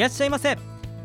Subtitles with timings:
[0.00, 0.56] らっしゃいませ。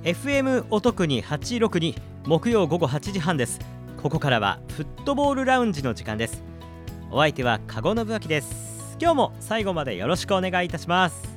[0.04, 3.60] FM お得に862木曜午後8時半です。
[4.02, 6.42] ここからはフットボールラウンジの時間です。
[7.12, 8.96] お相手は籠信明です。
[8.98, 11.28] 今日も最後までよろしくお願いいたします。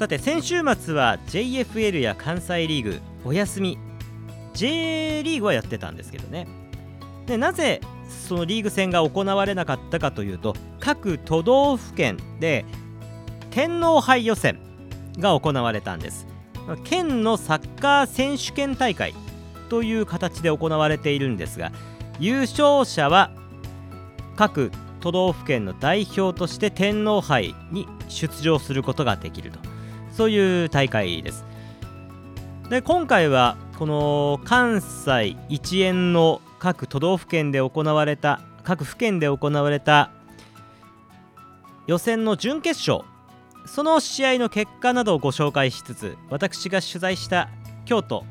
[0.00, 3.78] さて先週末は JFL や関西リーグお休み。
[4.52, 6.48] J リーグはやってたんですけどね。
[7.26, 12.64] でなぜそのリーグ戦が行われなかったかというと各都道府県で
[13.52, 14.65] 天皇杯予選
[15.18, 16.26] が行われたんです。
[16.84, 19.14] 県のサッカー選手権大会
[19.68, 21.70] という形で行われているんですが
[22.18, 23.30] 優勝者は
[24.34, 29.58] 各都道府県の代表として天皇杯に出場することができると。
[30.12, 31.44] そういう大会です。
[32.70, 40.10] で今回はこの関西一円の各都道府県で行われた各府県で行われた
[41.86, 43.08] 予選の準決勝
[43.66, 47.48] その試合の結果などをご紹介しつつ私が取材した
[47.84, 48.24] 京都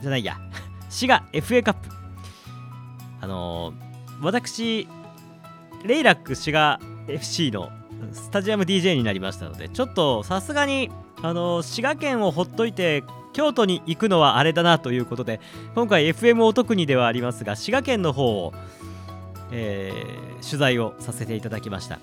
[0.00, 0.38] じゃないや
[0.90, 1.88] 滋賀 FA カップ。
[3.20, 4.86] あのー、私
[5.84, 7.70] レイラック滋賀 FC の
[8.12, 10.90] スタジアム DJ になりましたのでちょっとさすがに
[11.22, 15.40] あのー、滋賀県をほっといて京都に行くのはあれだなということで
[15.74, 18.52] 今回 FM お得にではありますが滋賀県の方を、
[19.50, 21.98] えー、取材をさせていただきました。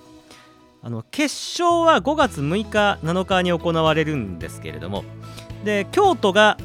[0.83, 5.03] あの決勝は5月6日7日に行われるんですけれども
[5.63, 6.57] で京都が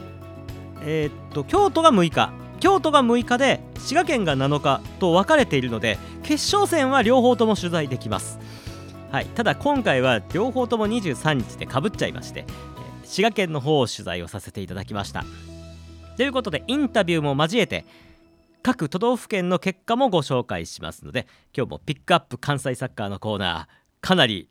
[0.83, 8.39] えー、っと京都が6日京都が6日で滋賀県が7日と分かれているので決勝戦は両方とも取材できます。
[9.13, 12.45] はいただ今回は両方とも23日でかぶっちゃいまして
[13.05, 15.25] 滋賀県の方を取材をさせていただきました。
[16.17, 17.85] ということでインタビューも交えて
[18.63, 24.49] 各都道府県の結果もご紹介しますので今日もピックアップ関西サッカーのコーナーかなり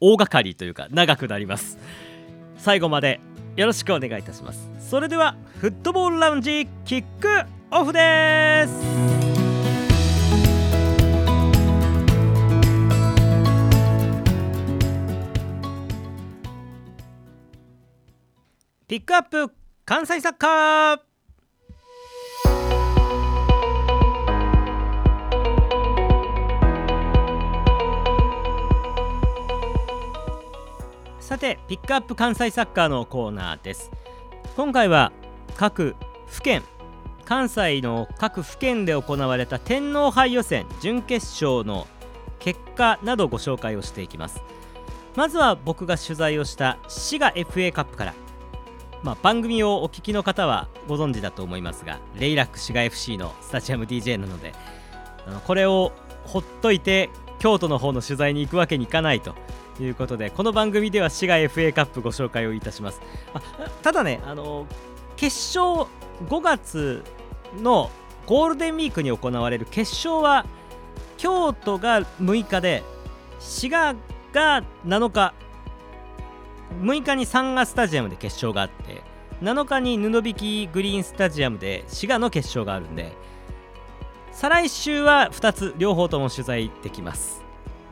[0.00, 1.78] 大掛かりというか長くなります。
[2.58, 3.20] 最後まで
[3.56, 4.68] よろしくお願いいたします。
[4.78, 7.26] それではフットボールラウンジキック
[7.70, 8.74] オフです。
[18.86, 19.54] ピックアップ
[19.86, 21.07] 関西サッカー。
[31.28, 33.90] さてピックアップ関西サッカーのコーナーです。
[34.56, 35.12] 今回は
[35.58, 35.94] 各
[36.26, 36.62] 府県
[37.26, 41.86] 関西の各府県で行われた天皇杯予選準決勝の
[42.38, 44.42] 結果などご紹介をしていきます。
[45.16, 48.14] まずは僕が取材をした滋賀 FA カップから。
[49.02, 54.54] まあ、番組をお聞きの方はご存知だと思いますがレイラック滋賀 FC のスタジアム DJ なので
[55.26, 55.92] あのこれを
[56.24, 59.34] ほっといて京都の方の取材に行くわけにいかないと。
[59.78, 63.00] ということでこの番組では滋賀 FA カップご紹介をいたします。
[63.32, 63.40] あ
[63.80, 64.66] ただねあの
[65.16, 65.88] 決勝
[66.26, 67.04] 5月
[67.62, 67.88] の
[68.26, 70.46] ゴールデンウィークに行われる決勝は
[71.16, 72.82] 京都が6日で
[73.38, 73.94] 滋賀
[74.32, 75.32] が7日
[76.82, 79.02] 6日にサンガスタジアムで決勝があって
[79.42, 83.12] 7日に布引グリーンスタジアムで滋賀の決勝があるんで
[84.32, 87.44] 再来週は2つ両方とも取材できます。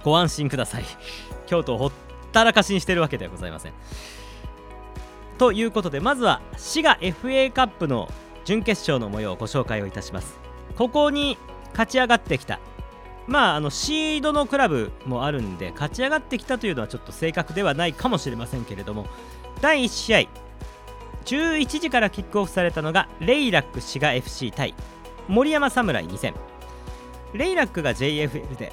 [0.03, 0.85] ご安心ください。
[1.47, 1.93] 京都をほっ
[2.33, 3.73] たらかしにしてるわけではございません。
[5.39, 8.11] ということでまずは滋賀 FA カップの
[8.45, 10.39] 準決勝の模様をご紹介をいたします。
[10.77, 11.39] ここに
[11.71, 12.61] 勝ち上がってきた。
[13.27, 19.07] まああのシードのクラブもあるんで勝ち上がってきたというのはちょっと正確ではないかもしれませんけれども
[19.61, 20.29] 第1試合
[21.25, 24.75] 11時からキックオフされたのがレイラック滋賀 FC 対
[25.29, 26.35] 森山侍2戦。
[27.33, 28.73] レイラックが JFL で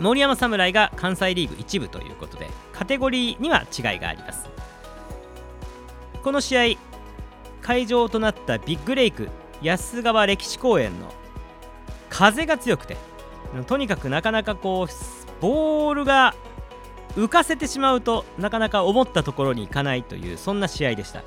[0.00, 4.48] 森山侍が関西リーグ1部ということでカテゴリーには違いがあります。
[6.22, 6.78] この試合
[7.62, 9.28] 会場となったビッグレイク
[9.62, 11.12] 安川歴史公園の
[12.10, 12.96] 風が強くて
[13.66, 14.92] とにかくなかなかこう
[15.40, 16.34] ボールが
[17.14, 21.22] 浮かせてしまうとなかなか思ったところに行かないというそんな試合でした。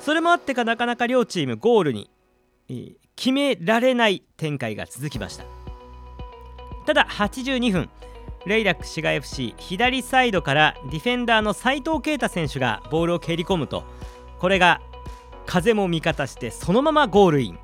[0.00, 2.10] それもあってかなかなか両チームゴールに
[3.16, 5.44] 決められない展開が続きました。
[6.86, 7.90] ただ82分
[8.46, 13.84] レイラック滋賀 FC 左サイドからディフェンダーの斉藤啓太選手がボールを蹴り込むと
[14.38, 14.80] これが
[15.46, 17.58] 風も味方してそのままゴールイン。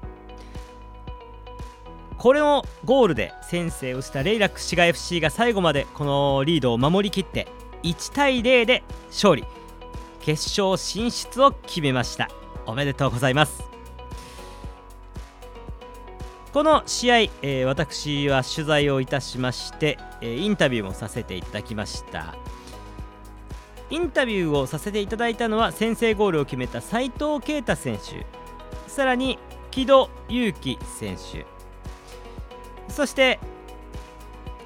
[2.17, 7.49] これをゴールで先制をしたレイラック滋賀 FC が最後までこのリードを守りきって
[7.83, 9.45] 1対0で勝利。
[10.21, 12.31] 決勝進出を決めました。
[12.65, 13.72] おめでとうございます。
[16.53, 22.35] この試合、えー、私は取材をいたしまして、えー、インタビューもさせていただきました。
[23.89, 28.27] インタビューをさせていただいたのは先制ゴールを決めた斉藤慶太選手。
[28.87, 29.39] さらに
[29.71, 31.47] 木戸祐樹選手。
[32.93, 33.41] そして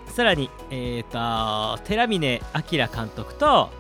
[0.09, 3.71] さらに、えーと、寺峰明監督と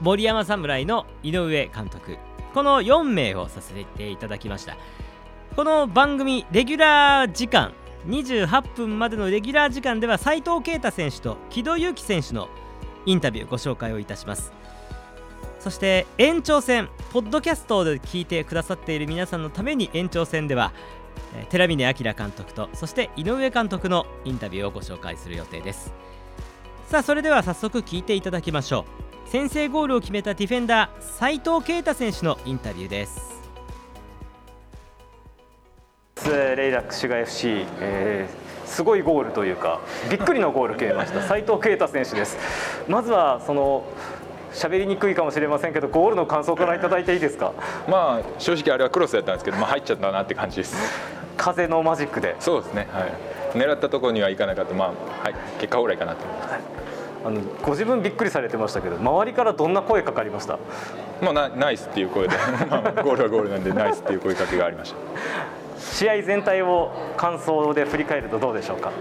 [0.00, 2.18] 森山侍の井上監督。
[2.54, 4.76] この4名をさせていただきました。
[5.56, 7.72] この番組レギュラー時間
[8.08, 12.50] 28分までのレギュラー時間では斉藤慶太選手と木戸祐樹選手の
[13.06, 14.52] インタビューご紹介をいたします。
[15.58, 20.74] そして延長戦ポッドキャストで聞いてくださっている皆さんのために延長戦では
[21.48, 25.94] 寺峰明監督とそして井上監督のインタビューをご紹介する予定です。
[26.88, 28.84] さあそれでは早速聞いていただきましょ
[29.26, 29.30] う。
[29.30, 33.45] 先制ゴールを決めたディフェンダー斉藤慶太選手のインタビューです。
[36.30, 39.80] レイラック滋賀 FC、えー、すごいゴールというか
[40.10, 41.22] びっくりのゴール決めました。
[41.22, 42.36] 斉藤慶太選手です。
[42.88, 43.84] まずはその
[44.52, 47.52] 喋りにくいかもしれませんけどゴールの感想からいただいていいですか？
[47.88, 50.76] まあ正直あれはクロスだったんですけど、まあ、入っちゃったなって感じです。
[51.36, 52.36] 風のマジックで。
[52.40, 52.88] そうですね。
[52.90, 53.12] はい。
[53.58, 54.74] 狙ったところにはいかなかった。
[54.74, 56.60] まあ、はい、結果オーライかなと思います、はい。
[57.26, 60.58] あのご自分びっくりされてましたけど周りからどんな声かかりました？
[61.20, 62.36] まあナナイスっていう声で。
[62.70, 64.96] まあ、ゴールはゴールなんでナイスっていう声かけがありました
[65.78, 68.92] 試合全体を感想で振り返るとどうでしょうか？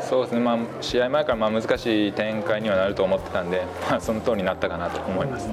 [0.00, 5.48] そうですね、まあ、試合前からまあ難しい展開にはなると思ってたんで、まあ、その通りになったかなと思います、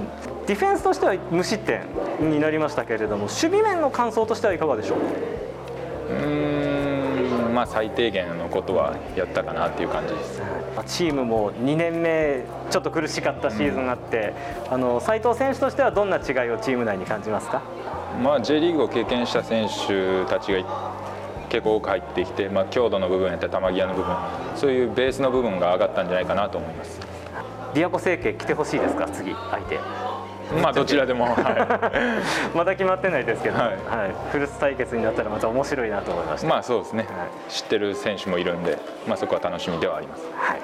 [0.46, 1.82] ディフェンスとしては無失点
[2.20, 4.98] になりましたけれども守備面の感想としてはいかがでしょう
[6.14, 6.83] うん
[7.54, 10.42] まあ最低限のことはやったかなっていう感じです。
[10.88, 14.34] チームも2年目ちょっと苦しかったシーズンがあって、
[14.68, 17.62] うん、あの斉藤選手としてはどんな違いをチーム内に感じますか？
[18.22, 20.94] まあ、J リーグを経験した選手たちが
[21.50, 24.16] 結構多く入ってきて、まあ、強度の部分やったり球際の部分
[24.56, 27.00] そういうベースの部分が上がったんじゃないかなと思います。
[27.74, 29.08] 琵琶湖成形来てほしいですか？
[29.10, 29.80] 次相手
[30.62, 31.32] まあどちらでも、は
[32.54, 33.78] い、 まだ決まってないですけど、はい、はい、
[34.32, 38.78] フルス対決になったらまた面白いなと思いましたまあそうですね、はい、知ってる選手もいるんで、
[39.08, 40.60] まあ、そこは楽しみではあります、はい。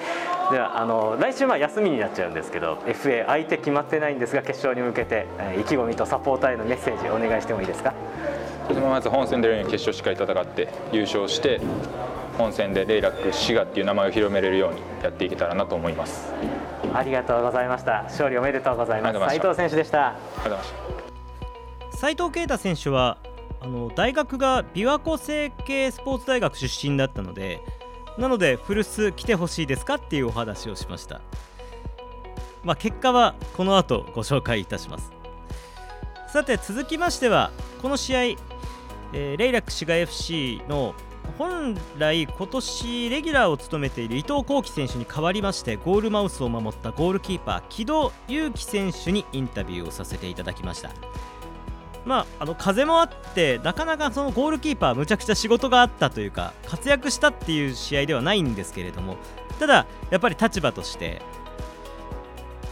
[0.51, 7.93] ではあの来週は休みになっちゃうんですけど FA 相手決まってないんですが決勝に向けて、えー、意気込みとサポーターへのメッセージお願いしてもいいですか？
[8.87, 11.59] まず本戦で決勝しっかり戦って優勝して
[12.37, 16.31] 本戦でレイラック滋賀っていう名前を広めれるようにやっていけたらなと思います
[16.93, 18.03] ありがとうございました。
[18.03, 19.19] 勝利おめでとうございます。
[19.19, 20.15] 斉藤選手でした。
[21.91, 23.17] 斉藤慶太選手は
[23.61, 27.61] あの大学が琵琶湖成形スポーツ大学出身だったので
[28.17, 31.21] なので古巣来てほしいですかっていうお話をしました。
[32.63, 35.11] まあ結果はこの後ご紹介いたします。
[36.31, 37.51] さて続きましては
[37.81, 40.93] この試合、えー、レイラック滋賀 FC の
[41.37, 50.91] 本来今年レギュラーを務めている伊藤幸輝選手に代わりましてゴールマウスを守ったゴールキーパー木戸祐樹選手にインタビューをさせていただきました。
[52.05, 59.17] まあ、あの風もあってなかなかそのゴールキーパーむちゃくちゃ仕事があったというか活躍したっていう試合ではないんですけれども
[59.59, 61.21] ただやっぱり立場として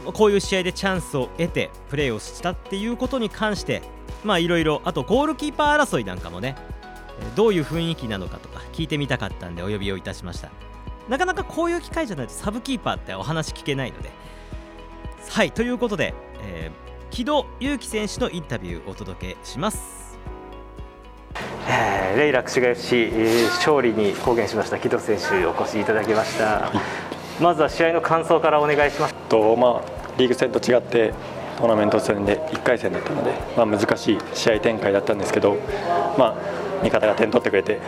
[0.05, 3.81] こういう試合でチャンスを得てプレーをしたっていうことに関して
[4.23, 6.55] まあいろいろあとゴールキーパー争いなんかもね
[7.35, 10.49] どういう雰囲気なのかとか聞いてみたかったんでお呼びをいたしました。
[11.09, 14.11] なかなかこういう機会じゃないとサブキーパーってお話聞けないので。
[15.29, 20.17] はいということで、えー木戸祐樹選手のインタビューをお届けします。
[21.67, 24.79] えー、レイラックシガ FC、えー、勝利に貢献しました。
[24.79, 26.71] 木戸選手お越しいただきました、
[27.41, 29.13] まずは試合の感想からお願いします。
[29.29, 31.13] と、まあ、リーグ戦と違って
[31.57, 35.57] トーナメント戦で1回戦だったので、まあ、難しい試合展開だったんですけど、
[36.17, 36.35] まあ、
[36.81, 37.79] 味方が点取ってくれて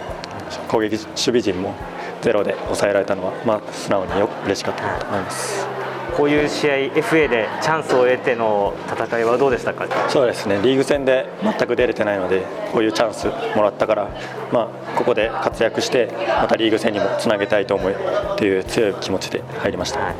[0.67, 1.75] 攻撃守備陣も
[2.21, 5.78] ゼロで抑えられたのは、まあ、素直によ嬉しかったと思います。
[6.19, 9.87] こういう試合 FA でチャンスを得ての戦いはどうでしたか？
[10.09, 10.59] そうですね。
[10.61, 14.09] リーグ戦で全く出れてないのでこういうチャンスもらったから、
[14.51, 17.95] まあ、ここで活躍してまたリーグ戦にもつなげたいと思う
[18.35, 20.15] という強い気持ちで入りました、はい、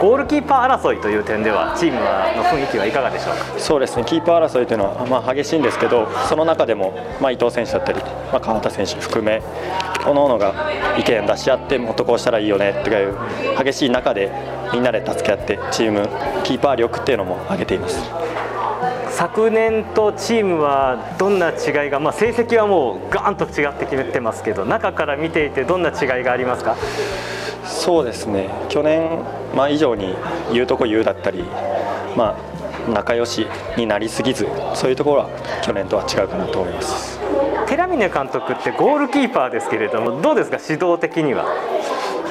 [0.00, 3.58] ゴールキーパー争いという点ではチームの雰囲気はいかがでしょうか？
[3.58, 4.04] そうですね。
[4.04, 9.42] キーパー争いというのは、まあ、激しいんですけどその中でも、まあ、伊藤選手だったり、まあ、川田選手含め
[9.94, 13.16] 各々が意見出し合ってもっとこうしたらいいよねという
[13.58, 14.30] 激しい中で
[14.72, 16.08] みんなで助け合ってチーム
[16.44, 17.98] キーパー力っていうのも上げています。
[19.10, 26.76] 昨年とチームはどんな違いが、まあ、成績はもうガーンと違って決めてますけど中から見ていてどんな違いがありますか？
[27.66, 28.48] そうですね。
[28.68, 29.22] 去年、
[29.54, 30.14] まあ、以上に
[30.52, 31.44] 言うとこ言うだったり、
[32.16, 32.36] ま
[32.88, 33.46] あ、仲良し
[33.76, 35.28] になりすぎずそういうところは
[35.62, 37.20] 去年とは違うかなと思います。
[37.66, 40.56] 寺峰監督ってゴールキーパーですけれどもどうですか？
[40.56, 41.44] 指導的には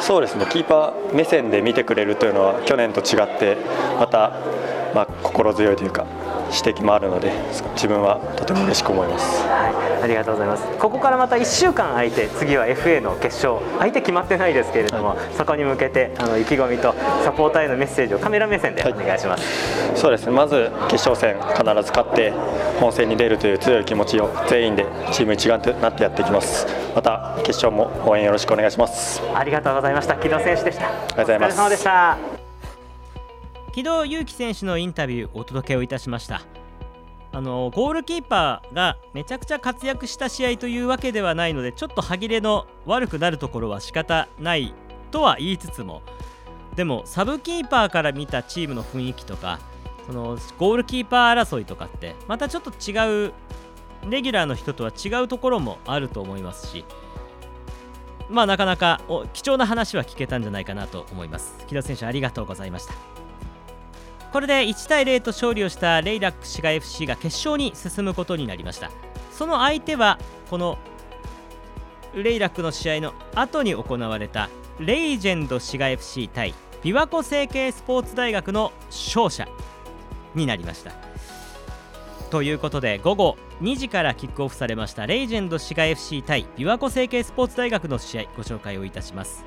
[0.02, 0.46] そうですね。
[0.50, 3.58] キーパー目線で見てくれるというのは去年と違って
[4.00, 4.32] また
[4.94, 6.06] まあ、心強いというか
[6.52, 7.32] 指摘もあるので
[7.74, 10.64] 自分はとても嬉しく思います、はい、ありがとうございます。
[10.80, 13.60] ここからまた1週間空いて次は FA の決勝。
[13.80, 16.94] 相手決まってないですけれども、はい、そこに向けてあの意気込みと
[17.24, 20.32] サポーターへのメッセージをカメラ目線でお願いします、はい、そうですね。
[20.32, 22.32] まず決勝戦必ず勝って
[22.80, 26.66] 本戦に出るという強い気持ちを全員でチーム一丸となってやっていきます。
[26.96, 29.22] また決勝も応援よろしくお願いします。
[29.36, 30.16] ありがとうございました。
[30.16, 30.88] 木戸選手でした。
[30.88, 31.54] ありがとうございます。
[31.54, 32.39] お疲れ様でした
[33.72, 36.42] 木戸祐希選手のインタビューお届けをいたしました。
[37.32, 44.74] あのゴールキーパーがめちゃくちゃ活躍した試合というわけではないのでちょっと歯切れの悪くなるところは仕方ない
[45.12, 46.02] とは言いつつも
[46.76, 49.60] でもサブキーパーから見たチームの雰囲気とか
[50.08, 53.34] そのゴールキーパー争いとかってまたちょっと違う
[54.10, 56.84] レギュラーの人とは違うところもあると思いますし
[58.28, 59.02] まあなかなか
[59.34, 61.64] 貴重な話は聞けたんじゃないかなと思います。
[61.68, 62.94] 木田選手ありがとうございました。
[64.32, 68.92] これで1対0と勝利をしたレイラック滋賀 FC が決勝に進むことになりました。
[69.32, 70.20] その相手は
[70.50, 70.78] この
[72.14, 79.48] レイラックの試合の後に行われたレイジェンド滋賀 FC 対琵琶湖成蹊スポーツ大学の勝者
[80.36, 80.92] になりました。
[82.30, 89.44] ということで午後2時からキックオフされましたレイジェンド滋賀 FC 対琵琶湖成蹊スポーツ大学の試合ご紹介をいたします。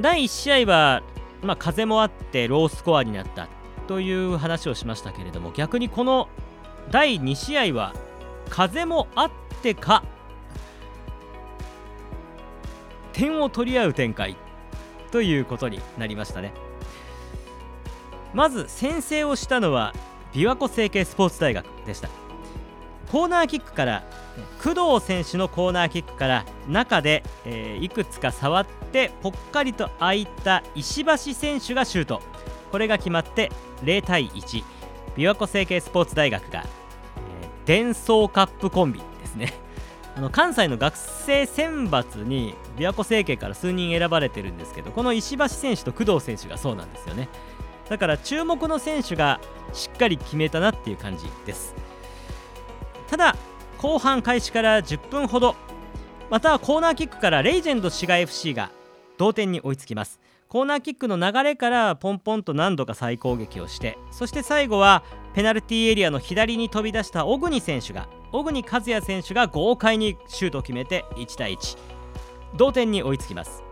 [0.00, 1.02] 第1試合は
[1.44, 3.48] まあ、風もあってロースコアになった
[3.86, 6.28] という話をしましたけれども逆にこの
[6.90, 7.94] 第2試合は
[8.48, 9.30] 風もあっ
[9.62, 10.02] てか
[13.12, 14.36] 点を取り合う展開
[15.10, 16.52] ということになりましたね。
[18.32, 19.94] まず先制をしたのは
[20.32, 22.23] 琵琶湖成蹊スポーツ大学でした。
[23.14, 24.02] コーナーキックから
[24.60, 32.20] 工藤選手のコーナーキックから中で、えー、いくつか触ってぽっかりと空いた石橋選手がシュート。
[32.72, 33.52] これが決まって
[33.84, 34.64] 0対1
[35.16, 39.52] 琵琶湖成蹊スポーツ大学が、えー、伝送カップコンビですね。
[40.18, 47.28] あの関西の学生選抜に琵琶湖成蹊から数人選ばれてるんですけどこの石橋選手と工藤選手がそうなんですよね。
[47.88, 49.38] だから注目の選手が
[49.72, 51.76] しっかり決めたなっていう感じです。
[53.08, 53.36] ただ
[53.78, 55.56] 後半開始から10分ほど
[56.30, 58.70] またはコーナーキックからレイジェンド滋賀 FC が
[59.18, 60.20] 同点に追いつきます。
[60.48, 65.02] コーナーキックの流れからポンポンと何度か再攻撃をしてそして最後は
[65.34, 71.76] ペナルティーエリアの左に飛び出した小国選手が小国和也選手が豪快にシュートを決めて1対1
[72.56, 73.64] 同点に追いつきます。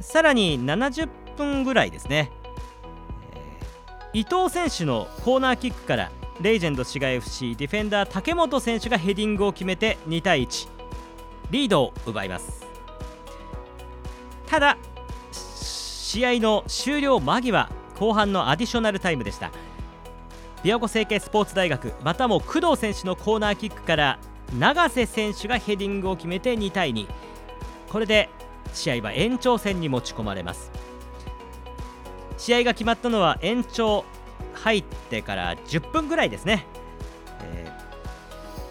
[0.00, 2.30] さらに70分ぐらいですね、
[4.12, 10.68] 伊藤選手のコーナーキックからレイジェンド滋賀 FC ディフェンダー竹本選手がヘディングを決めて2対1
[11.50, 12.66] リードを奪います。
[14.46, 14.76] ただ
[15.32, 19.52] 試合の終了間際後半のアディショナルタイムでした。
[20.64, 24.18] 琵琶湖成蹊スポーツ大学またも工藤選手のコーナーキックから
[24.58, 27.06] 永瀬選手がヘディングを決めて2対2
[27.90, 28.28] これで
[28.72, 30.70] 試合は延長戦に持ち込まれます。
[32.38, 34.04] 試合が決まったのは延長
[34.64, 36.66] 入ってから10分ぐらいですね、
[37.42, 37.70] え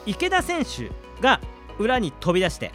[0.05, 1.39] ー、池田選手が
[1.77, 2.71] 裏に飛び出して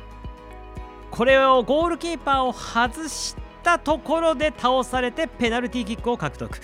[1.11, 3.35] これをゴールキーパーを外し
[3.65, 6.61] たところで倒されてペナルティーキックを獲得。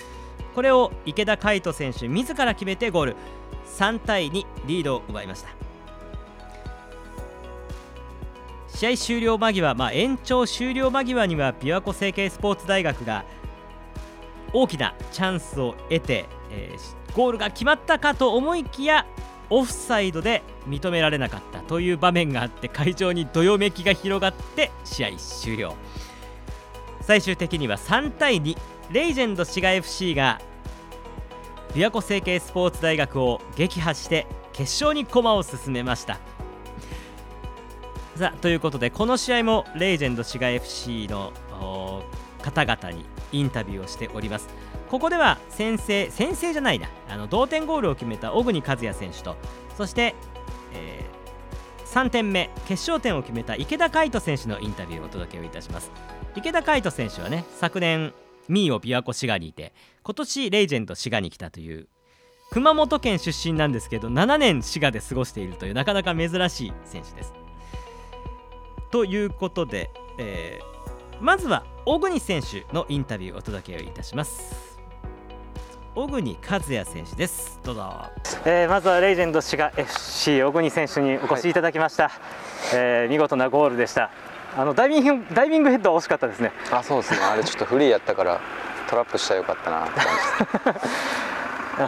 [0.53, 3.15] これを池田海人選手自ら決めてゴール。
[3.77, 5.49] 3対2リードを奪いました。
[8.69, 13.25] 試合終了間際、まあ、延長終了間際には琵琶湖成蹊スポーツ大学が
[14.53, 19.05] 大きなチャンスを得て、えー、ゴールが決まったかと思いきや
[19.49, 25.75] オフサイドで認められなかったという場面があって会場にどよめきが広がって試合終了。
[27.01, 28.57] 最終的には3対2
[28.89, 30.41] レイジェンド滋賀 FC が
[31.73, 36.19] 琵琶湖成蹊スポーツ大学を撃破して決勝に駒を進めました。
[38.15, 41.33] さあということでこの試合もレイジェンド滋賀 FC の
[42.41, 44.47] 方々にインタビューをしております。
[44.89, 46.89] ここでは先制先制じゃないな。
[47.09, 49.35] あの同点ゴールを決めた小国和也選手と
[49.77, 50.15] そして、
[50.73, 55.91] えー、3点目決勝点を決めた池田海人選手のインタビューをお届けをいたします。
[56.35, 58.13] 池田海人選手はね昨年
[58.47, 59.73] ミーを琵琶湖滋賀にいて
[60.03, 61.87] 今年レイジェンド滋賀に来たという
[62.51, 67.33] 熊本県出身なんですけど7年滋賀で過ごしているというなかなか珍しい選手です。
[68.91, 69.89] ということで、
[70.19, 70.75] えー
[71.21, 74.74] まずは小国選手のインタビューをお届けをいたします。
[75.95, 77.57] 小国和也選手です。
[77.63, 77.89] どうぞ、
[78.43, 82.11] えー、まずはレジェンド滋賀 FC 小国選手にお越しいただきました、はい、
[82.73, 84.11] えー、見事なゴールでした。
[84.57, 86.51] あのダイビングダイビングヘッドは惜しかったですね。
[86.69, 87.19] あそうですね。
[87.21, 88.41] あれちょっとフリーやったから
[88.89, 89.99] トラップしたらよかったなって
[90.59, 90.73] 感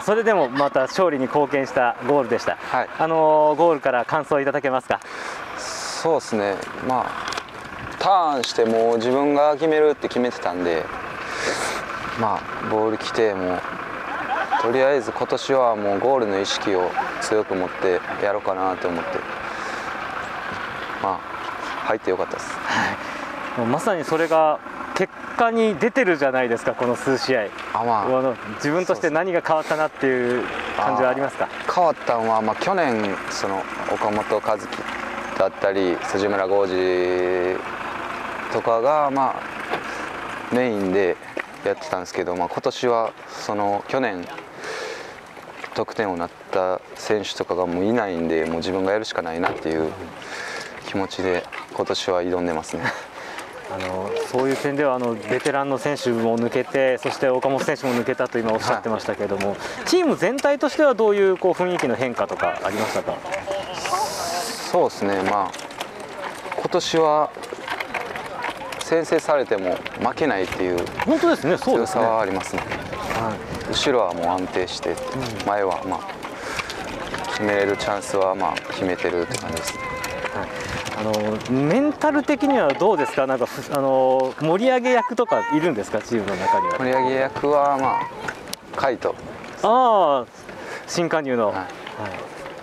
[0.06, 5.00] それでもまた勝利に貢献したゴールでした、はい、あのゴールから感想いただけますか？
[5.58, 6.54] そうですね。
[6.86, 7.06] まあ
[7.98, 10.86] ターンしてもう自分が決めるって決めてたんで
[12.18, 13.60] まあボール来てもう
[14.62, 19.10] とりあえず今年はもうゴールの意識を強く持ってやろうかなと思って。
[21.02, 21.18] まあ
[21.86, 24.58] 入ってよかったです、はい、まさにそれが
[24.94, 27.46] 結果に出てるじゃないですかこの数試合。
[27.72, 30.44] あ、まあ、自分として何が変わったなっていう
[30.76, 31.48] 感じはありますか？
[31.72, 33.62] 変わったのは、まあ、去年その
[33.92, 34.66] 岡本和樹
[35.38, 37.56] だったり辻村剛二
[38.52, 41.16] とかがまあメインで
[41.64, 44.26] やってたんですけど、まあ、今年はその去年
[45.74, 49.92] 得点をなった選手とかがもういないんでもう自分がやるしかないなっていう
[50.88, 51.44] 気持ちで
[51.74, 52.82] 今年は挑んでますね。
[53.70, 63.12] あのそういう点ではあのベテランの選手も抜けてそして岡本選手も抜けたと今おっしゃってましたけれども、はい、チーム全体としてはどういうこう雰囲気の変化とかありましたか？
[64.72, 65.50] そうですね、まあ、
[66.56, 67.30] 今年は
[68.80, 72.62] 先制されても負けないっていう本当ですね強さはありますね。
[73.68, 74.96] はい、後ろはもう安定して、
[75.46, 76.00] 前はまあ
[77.28, 79.80] 決めれるチャンスはまあ決めてるって感じですね。
[80.98, 81.12] あの
[81.50, 86.78] メンタル的にはどうですか、なんかあの盛り上げ役とかいるんですか、チームの中には。
[86.78, 88.00] 盛り上げ役は、まあ、
[88.76, 89.14] カイト。
[89.62, 90.26] ああ、
[90.86, 91.66] 新加入の、はいはい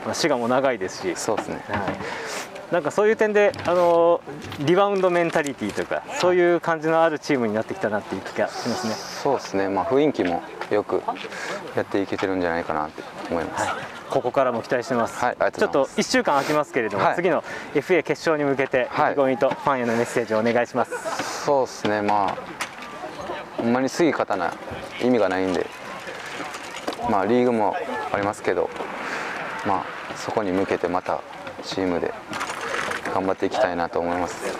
[0.05, 4.21] まあ、滋賀も長いですし、そうですね、はい、なんかそういう点であの
[4.59, 8.93] リバウンドメンタリティーというかそういう感じのあるチームになってきたなっていう気がしますね。
[8.93, 9.67] そうですね。
[9.69, 11.03] まあ雰囲気もよく
[11.75, 13.67] やっていけてるんじゃないかなって思います。
[13.67, 15.17] はい、ここからも期待してます。
[15.17, 15.51] はい、ます。
[15.59, 17.43] ちょっと1週間空きますけれども、はい、次の
[17.73, 21.45] FA 決勝に向けて意気込みとファンへのメッセージをお願いします。
[21.45, 22.01] そうですね。
[22.01, 22.37] まあ
[23.57, 24.53] ほんまに次勝たな
[25.01, 25.65] 意味がないんで、
[27.09, 27.75] まあリーグも
[28.11, 28.69] ありますけど、
[29.65, 31.21] まあそこに向けてまた
[31.63, 32.13] チームで
[33.13, 34.57] 頑張っていきたいなと思います。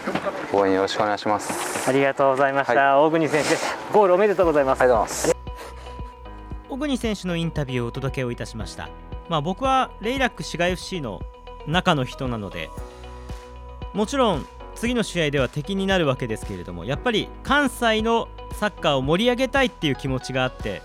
[0.53, 1.75] 応援よろしくお願いします。
[1.87, 5.34] ありがとうございました、はい、大国選手ですゴールおめでとうございます
[6.69, 8.89] 小国選手のインタビューをお届けをいたしました。
[9.29, 11.21] まあ僕はレイラック滋賀 FC の
[11.67, 12.69] 中の人なので
[13.93, 20.81] もちろん次の試合では敵になるわけですけれどもやっぱり関西のサッカーを盛り上げたいっていう気持ちがあって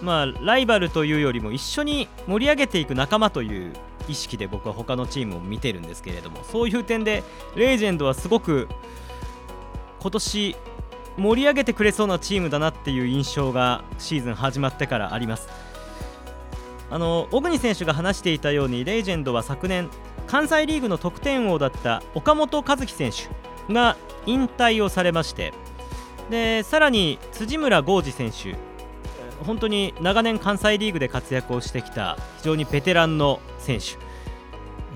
[0.00, 3.72] まあライバルというよりも一緒に盛り上げていく仲間という
[4.08, 7.22] 意識で僕は他のチームを見てるんですけれどもそういう点で
[7.56, 8.68] レジェンドはすごく
[10.00, 10.56] 今年
[11.16, 15.48] 盛り上げてくれそうなチームだなっていう印象がシーズン始まってからあります。
[16.90, 19.90] あの小国選手が話していたようにレジェンドは昨年
[20.26, 23.96] 関西リーグの得点王だった岡本和樹選手が
[24.26, 25.52] 引退をされまして
[26.30, 28.54] でさらに辻村剛二選手
[29.44, 33.96] 本当に長年関西リーグで活躍をしてきた非常にベテランの選手、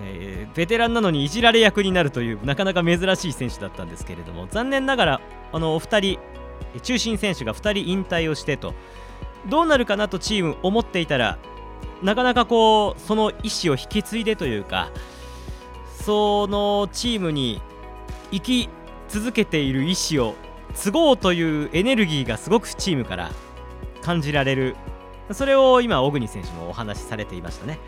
[0.01, 5.21] えー、ベテランなのにいじられ役になるというなかなか珍しい選手だったんですけれども残念ながら
[5.53, 6.19] あのお二人
[6.83, 8.75] 中心選手が2人引退をしてと
[9.49, 11.39] どうなるかなとチーム思っていたら
[12.03, 14.91] なかなかこうその意思を引き継いでというか
[16.05, 17.61] そのチームに
[18.31, 18.69] 生き
[19.09, 20.35] 続けている意思を
[20.75, 23.31] 継ごうというエネルギーがすごくチームから
[24.03, 24.77] 感じられる。
[25.33, 27.79] それを今小国選手もお話しされていましたね。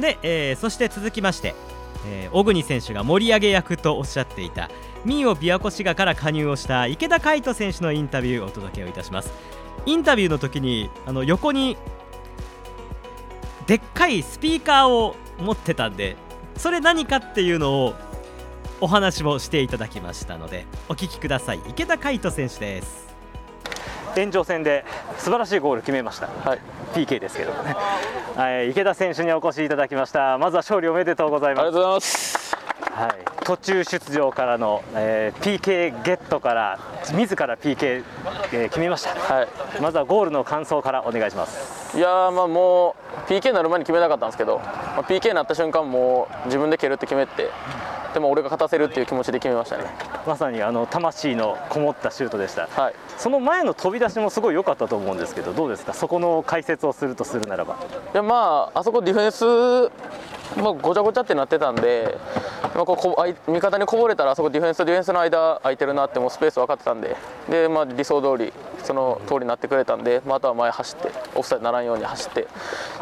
[0.00, 1.54] で、えー、そして続きまして、
[2.06, 4.70] えー、小国選手が盛り上げ役とおっしゃっていた
[5.04, 9.32] ミーオ琵琶湖滋賀から加入をした池田海人選手のインタビューをお届けをいたします。
[9.86, 11.76] インタビューの時にあの横に
[13.66, 16.16] でっかいスピーカーを持ってたんで
[16.56, 17.94] それ何かっていうのを
[18.80, 21.60] お話もしていただきましたのでお聞きください。
[21.68, 23.07] 池田海人選手です。
[24.18, 24.84] 延長戦で
[25.16, 26.58] 素晴らしいゴール決めました、はい、
[26.94, 27.52] PK ですけど。
[27.52, 27.76] もね、
[28.36, 30.38] はい、池田選手にお越しいただきました。
[30.38, 31.66] まずは勝利おめでとうございます。
[31.66, 32.56] ありがとうございます。
[32.98, 36.78] はい、途中出場からの、えー、PK ゲットから
[37.12, 38.02] 自ら PK、
[38.52, 39.48] えー、決めました、はい、
[39.80, 41.96] まずはゴールの感想からお願いします。
[41.96, 42.96] いやまあも
[43.28, 47.50] う PK になる前に決めなかったんですけど、まあ、PK になった瞬間もう自分で蹴るって決めて
[48.14, 49.84] でも俺が勝たせるっていう気持ちで決めましたね。
[50.26, 55.94] まさにあの魂のこもったシュートでした、はい、その前の飛び出しもすごい良かったと思うんですけどどうですか？
[55.94, 57.76] そこの解説をするとするならば。
[58.12, 59.92] いやまああそこディフェンス、
[60.62, 62.18] まあ、ごちゃごちゃってなってたんで、
[62.74, 63.16] まあ、ここ
[63.48, 67.16] 味方にこぼれたらあそこディフェンスとディフェンスの間空いてるなってもうスペース分かってたんで。
[67.48, 72.46] で、まあ、理想通りその通りになってくれたんで、まあ、あとは前走ってオフサイドならんように走って。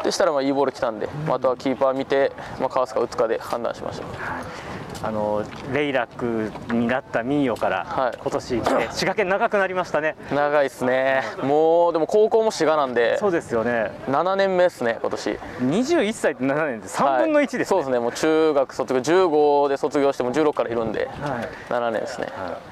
[0.03, 4.77] でしたらまあいいボール来たんで、まあ、あとはキーパー見て、まあ、かわすか打つかで判断しました。
[5.03, 5.43] あの
[5.73, 8.17] レイラックになったミーヨから、はい。
[8.19, 10.15] 今年来て滋賀県長くなりましたね。
[10.31, 11.23] 長いですね。
[11.43, 13.91] もうでも高校も滋賀なんでそうですよね。
[14.07, 15.29] 7年目ですね今年。
[15.59, 17.99] 21歳って7年で3分の1ですね、はいそうですね。
[17.99, 21.49] もう中学卒業15で卒業しても16からいるんではい。
[21.71, 22.27] 7年ですね。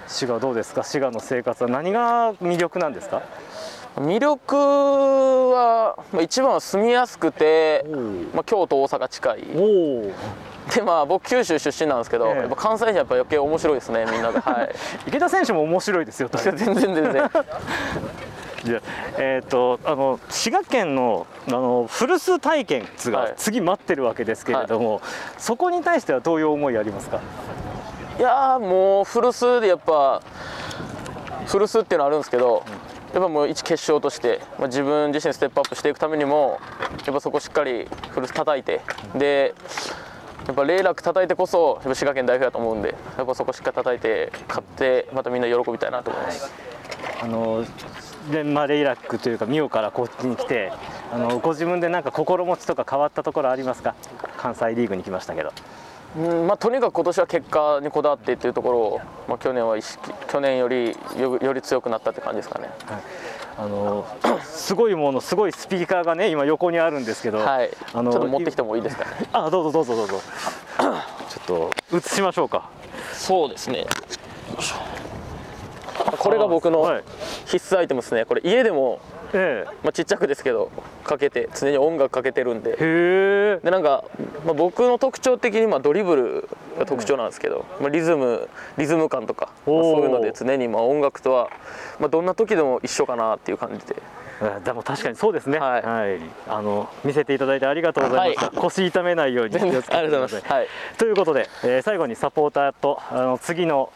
[0.08, 0.84] 滋賀どうですか？
[0.84, 1.70] 滋賀の生活は。
[1.70, 3.22] 何が魅力なんですか？
[3.96, 4.56] 魅力
[5.52, 7.86] はまあ一番は住みやすくて、
[8.34, 9.44] まあ、京都大阪近い。
[10.76, 12.36] でまあ僕九州出身なんですけど、ええ。
[12.40, 14.42] やっぱ関西人やっぱ余計面白いですねみんなが。
[14.42, 14.76] はい。
[15.08, 17.32] 池田選手も面白いですよ全然全然
[18.66, 18.82] じゃあ
[19.20, 23.34] えー、とあの滋賀県のあの古巣体験がはい。
[23.38, 25.02] 次待ってるわけですけれども、
[25.38, 27.22] そこに対してはどういう思いありますか？
[28.18, 30.22] いやーもう古巣でやっぱ
[31.46, 32.64] 古巣っていうのはあるんですけど、
[33.14, 36.60] やっぱもう一決勝として、まあ、自分自身ステップアップしていくためにも
[37.06, 38.82] やっぱそこしっかり古巣叩いて
[39.14, 39.54] で
[40.48, 46.52] やっぱレイラック叩いてこそやっぱ滋賀県代表だと思うんでやっぱそこしっかり叩いて勝ってまたみんな喜びたいなと思います。
[47.22, 47.64] あの
[48.32, 50.72] でまあ、レイラックというかミオからこっちに来て
[51.12, 53.94] あのご自分でなんか心持ちとか変わったところありますか？
[54.38, 55.52] 関西リーグに来ましたけど
[56.18, 62.70] うんまあ、とにかく今年は結果にこだわってっていうところを、まあ、去年は意識去年よりよより強くなったって感じですかね。
[63.58, 64.06] あの
[64.42, 69.12] すごいものすごいスピーカーがね今横にあるんですけど、はい、あのちょっと持ってきてもいいですかね？
[69.34, 70.22] あどうぞどうぞどうぞ
[71.30, 72.70] ちょっと映しましょうか
[73.12, 73.86] そうですね。
[76.20, 77.04] これが僕のはい。
[77.46, 78.26] 必須アイテムですね。
[78.26, 79.00] これ家でも、
[79.34, 80.72] えまあ、ちっちゃくですけど
[81.04, 82.72] かけて常に音楽かけてるんで。
[82.72, 83.60] えへえ。
[83.64, 84.04] でなんか、
[84.46, 91.50] まあ、僕の特徴的にまあドリブルが特徴なんですけど、まあ、リズムリズム感とか、そういうので常にまあ音楽とは、
[92.00, 93.96] まあ、どんな時でも一緒かなっていう感じで。
[93.96, 94.25] あ
[94.64, 95.60] でも確かにそうですね。
[95.60, 96.20] はい。
[96.48, 98.46] あの見せていただいてありがとうございました。
[98.48, 99.58] は腰痛めないように。
[99.58, 100.68] 気をつけてありがとうございます、はい、
[100.98, 103.92] ということで、えー最後にサポーターとあの次の、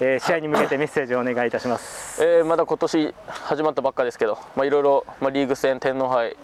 [0.00, 2.22] えー試合に向けてメッセージをお願いいたします。
[2.22, 6.36] えーまだ今年始まったばっかですけど、まあ、いろいろ、まあ、リーグ戦、天皇杯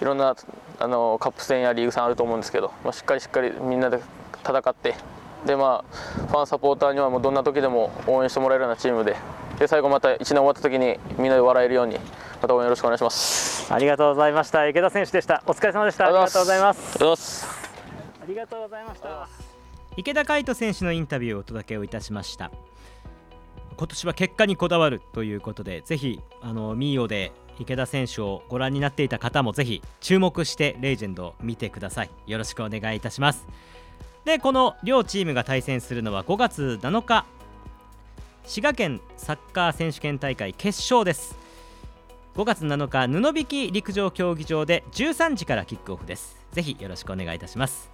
[0.00, 0.36] いろんな
[0.78, 4.00] あのカップ戦やリーグ戦あると思うんですけど、まあ、しっかりしっかりみんなで
[4.44, 4.94] 戦って
[5.46, 9.16] で、まあ、ファン、サポーターにはもうどんな時でも応援してもらえるようなチームで
[9.58, 11.98] で最後また1年終わった時にみんなで笑えるように
[12.40, 13.72] また応援よろしくお願いします。
[13.72, 14.66] ありがとうございました。
[14.68, 15.42] 池田選手でした。
[15.46, 16.06] お疲れ様でした。
[16.06, 16.88] ありがとうございます。
[16.88, 17.46] ありがとうございます
[18.22, 19.52] ありがとうございました。
[19.94, 22.50] 池田海人選手のインタビューをお届けをいたしました
[23.76, 33.46] 今年は結果にこだわるということでぜひあのミーオで池田選手をご覧になっていた方もぜひ注目してレジェンドを見てくださいよろしくお願いいたします
[34.24, 37.26] でこの両チームが対戦するのは5月7日。
[38.44, 41.36] 滋賀県サッカー選手権大会決勝です。
[42.36, 46.36] 5月7日布引陸上競技場で13時からキックオフです。
[46.52, 47.90] ぜひよろしくお願いいたします。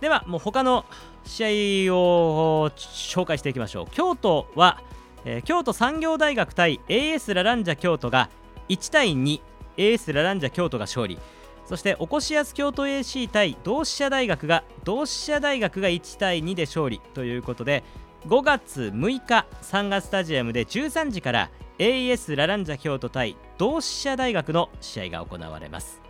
[0.00, 0.84] ではもう他の
[1.24, 3.86] 試合を紹介していきましょう。
[3.92, 4.82] 京都は、
[5.24, 8.30] えー京都産業大学対 AS ラランジャ京都が
[8.68, 11.20] 1対 2AS ラランジャ京都が勝利。
[11.70, 17.84] そしておこしやす京都 AC 対同志社大学が同志社大学が1対2で勝利ということで
[18.26, 26.02] 5月6日サンガスタジアムで13時から AS ラランジャ京都対同志社大学の試合が行われます。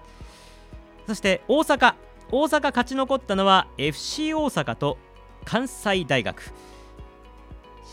[1.06, 1.94] そして大阪。
[2.32, 4.96] 大阪勝ち残ったのは FC 大阪と
[5.44, 6.54] 関西大学。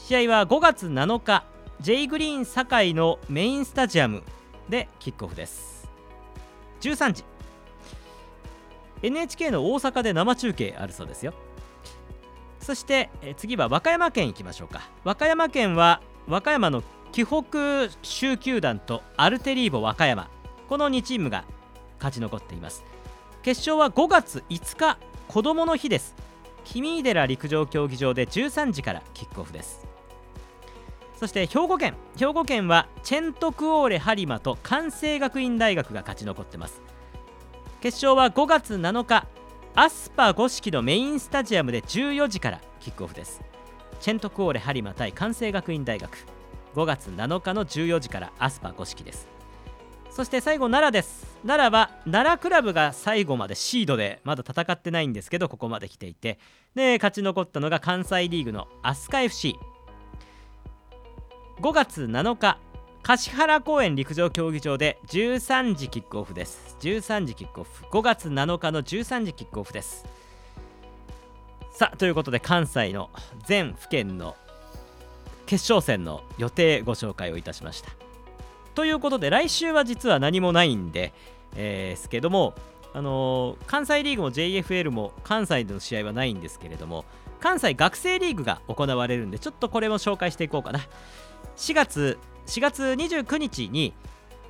[0.05, 1.43] 試合は5月7日
[1.81, 4.23] J グリーン堺のメインスタジアム
[4.69, 5.89] でキックオフです。
[6.79, 7.36] 13時。
[9.03, 11.33] NHK の大阪で生中継あるそうですよ。
[12.59, 14.89] そしてえ次は和歌山県行きましょうか。
[15.03, 20.29] 和歌山県は和歌山の紀北州球団とアルテリーボ和歌山。
[20.67, 21.45] この2チームが
[21.97, 22.83] 勝ち残っています。
[23.41, 26.15] 決勝は5月5日子どもの日です。
[26.65, 29.87] 君井寺陸上競技場で13時からキックオフです。
[31.15, 31.95] そして兵庫県。
[32.17, 36.81] 兵庫県はチェントクオーレ播磨と関西学院大学が勝ち残ってます。
[37.87, 39.25] 決勝は5月7日
[39.73, 43.39] アスパ五色のメインスタジアムで14時からキックオフです。
[44.01, 46.17] チェントクオーレ播磨対関西学院大学
[46.75, 49.29] 5月7日の14時からアスパ五色です。
[50.09, 51.37] そして最後奈良です。
[51.47, 56.39] 奈良は奈良クラブが最後までシードでまだ戦ってないんですけどここまで来ていて
[56.75, 59.55] で勝ち残ったのが関西リーグの飛鳥 FC5
[61.71, 62.59] 月7日
[63.07, 66.75] 橿原公園陸上競技場で13時キックオフです。
[66.81, 67.85] 13時キックオフ。
[67.85, 70.05] 5月7日の13時キックオフです。
[71.71, 73.09] さあということで関西の
[73.45, 74.35] 全府県の
[75.45, 77.91] 決勝戦の予定ご紹介をいたしました。
[78.75, 81.13] ということで来週は実は何もないんで、
[81.55, 82.55] えーですけども
[82.93, 87.05] あのー関西リーグも JFL も関西での試合はないんですけれども
[87.39, 90.81] 関西学生リーグが行われるんでちょっとこれも紹介していこうかな。
[91.55, 93.93] 4月4月29日に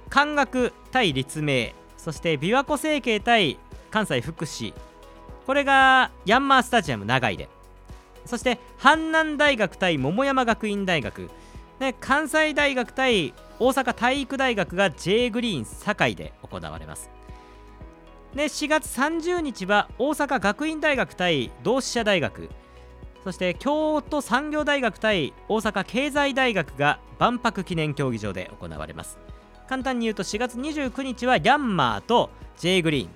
[0.10, 3.60] 関学対立命そして琵琶湖成蹊対
[3.92, 4.74] 関西福祉
[5.48, 7.48] これがヤンマースタジアム長井で。
[8.26, 11.30] そして阪南大学対桃山学院大学。
[11.80, 17.10] で関西大学対大阪体育大学が J グリーン堺で行われます。
[18.36, 22.50] で4月30日は大阪学院大学対同志社大学。
[23.28, 29.18] そして京都産業大学対大阪経済大学が万博記念競技場で行われます。
[29.68, 33.10] 簡単に言うと4月29日はヤンマーと J グリーン。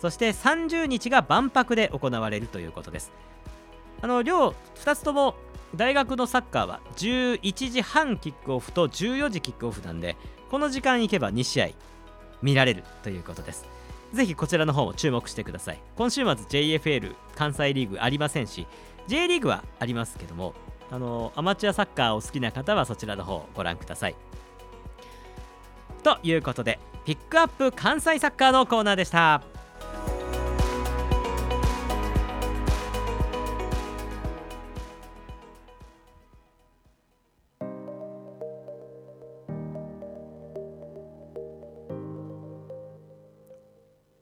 [0.00, 3.12] そして30日が万博で行われるということです。
[4.00, 5.36] あの両2つとも
[5.76, 10.16] 大学のサッカーは11時半キックオフと14時キックオフなんで
[10.50, 11.68] この時間行けば2試合
[12.42, 13.64] 見られるということです。
[14.12, 15.78] ぜひこちらの方も注目してください。
[15.94, 18.66] 今週末 JFL 関西リーグありませんし
[19.06, 20.54] J リーグはありますけども
[20.90, 24.16] あのアマチュアサッカーを好きな方はそちらの方をご覧ください。
[26.02, 29.42] ということでピックアップ関西サッカーのコーナーでした。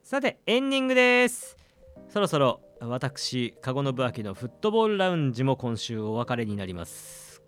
[0.03, 1.57] さてエンディングです。
[2.09, 7.43] そろそろ私籠信明のフットボールラウンジも今週お別れになります。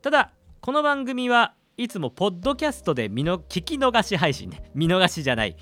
[0.00, 4.70] ただこの番組はいつもポッドキャストで見の聞き逃し配信ね。
[4.74, 5.56] 見逃しじゃない。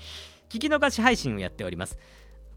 [0.49, 1.97] 聞き逃し配信をやっております。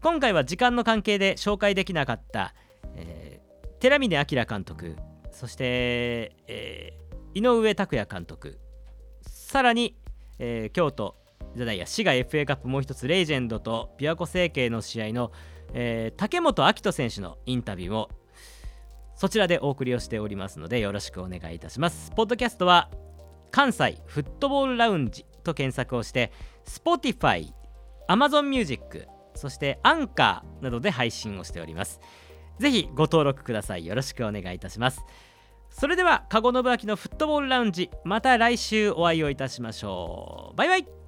[0.01, 2.53] 今回は時間の関係で紹介できなかった、
[2.95, 3.43] えー
[3.79, 4.95] 寺峰明監督
[5.31, 8.59] そして、えー井上拓也監督
[9.25, 9.97] さらに、
[10.37, 11.15] えー京都
[11.55, 15.31] じゃないや滋賀 FA カップもう一つレジェンドと琵琶湖成蹊の試合の、
[15.73, 18.09] えー竹本明人選手のインタビューを
[19.15, 22.11] そちらでお送りをしておりますのでよろしくお願いいたします。
[22.15, 22.89] ポッドキャストは
[23.51, 26.31] 関西フットボールラウンジと検索をして
[26.65, 27.53] Spotify、
[28.09, 31.99] Amazon Music そしてアンカーなどで配信をしております。
[32.59, 33.85] ぜひご登録ください。
[33.85, 35.01] よろしくお願いいたします。
[35.69, 40.55] それでは籠信明のフットボールラウンジまた来週お会いをいたしましょう。
[40.55, 41.02] バイバイ。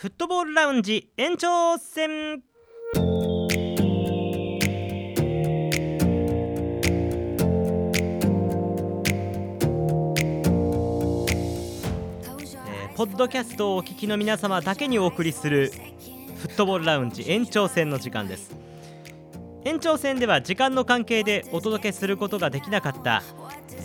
[0.00, 2.10] フットボールラウンジ延長戦。
[2.10, 15.70] えーポッドキャストをお聞きの皆様だけにお送りする
[16.38, 18.56] フットボールラウンジ延長戦の時間です。
[19.66, 23.22] 延長戦では時間の関係でお届けすることができなかった、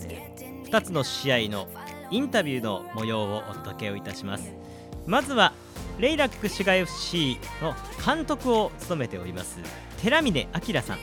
[0.07, 1.67] え2つの試合の
[2.09, 4.53] インタビューの模様をお届けをいたします。
[5.05, 5.51] まずは
[5.99, 7.73] レイラック滋賀 FC の
[8.05, 9.59] 監督を務めております
[10.01, 10.97] 寺峰明さん。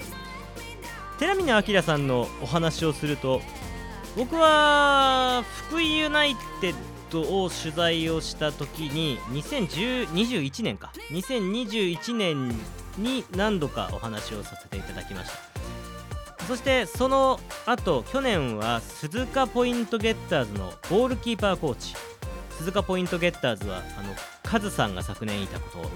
[1.18, 3.40] 寺峰明さんのお話をすると
[4.16, 6.74] 僕は福井ユナイテッ
[7.10, 10.92] ドを取材をした時に2021年か。
[11.10, 12.48] 2021年
[12.98, 16.46] に何度かお話をさせていただきました。
[16.46, 21.94] そしてその後去年は鈴鹿ポイントゲッターズのゴールキーパーコーチ。
[22.62, 25.90] 鈴鹿ポイントゲッターズはあのカズさんが昨年いたこと。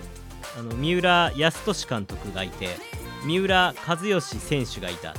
[0.58, 2.76] あの三浦康俊監督がいて
[3.26, 5.14] 三浦知良選手がいた。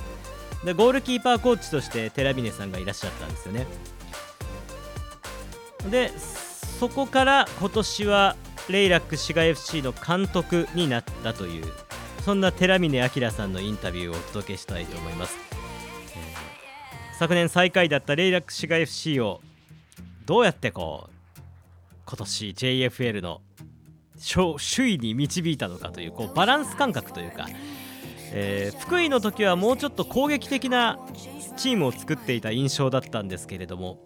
[0.66, 3.68] でゴールキーパーコーチとして寺峰さんがいらっしゃったんですよね。
[5.90, 8.36] でそこから今年は
[8.68, 11.66] レイラック滋賀 FC の監督になったという
[12.26, 15.58] そんな寺峰明さんのインタビューをお届けしたいと思います、えー
[17.18, 19.42] 昨年最下位だったレイラック滋賀 FC を
[20.28, 21.17] どうやってこう
[22.08, 23.42] 今年 JFL の
[24.76, 27.48] 首位に導いたのかというこうバランス感覚というか、
[28.32, 30.98] えー福井の時はもうちょっと攻撃的な
[31.58, 34.00] チームを作っていた印象だったんですけれども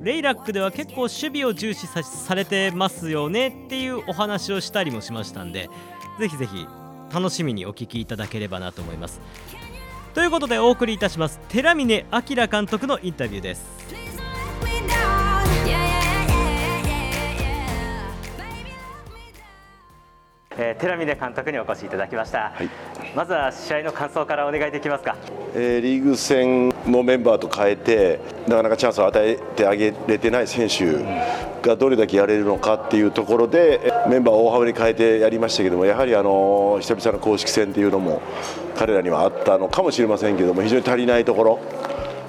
[0.00, 5.68] レイラックでは結構守備を重視さされてますよねっていうお話をしたりもしましたんで
[6.18, 6.66] ぜひぜひ
[7.12, 9.20] 楽しみにお聞きいただければなと思います。
[10.14, 13.78] ということでお送りいたします寺峰明監督のインタビューです。
[20.60, 22.68] えー、寺峰監督にお越しいただきました、はい、
[23.14, 25.16] まずは試合の感想からお願いできますか、
[25.54, 31.04] えー、リーグ戦のメンバーと変えてなかなかチャンスを与えてあげれてない選手
[31.62, 38.20] がどれだけやれるのかっていうところでメンバーを大幅に変えてやりましたけどもやはりあの久々の公式戦っていうのも
[38.76, 41.60] 彼らにはあったのかもしれませんけども非常に足りないところ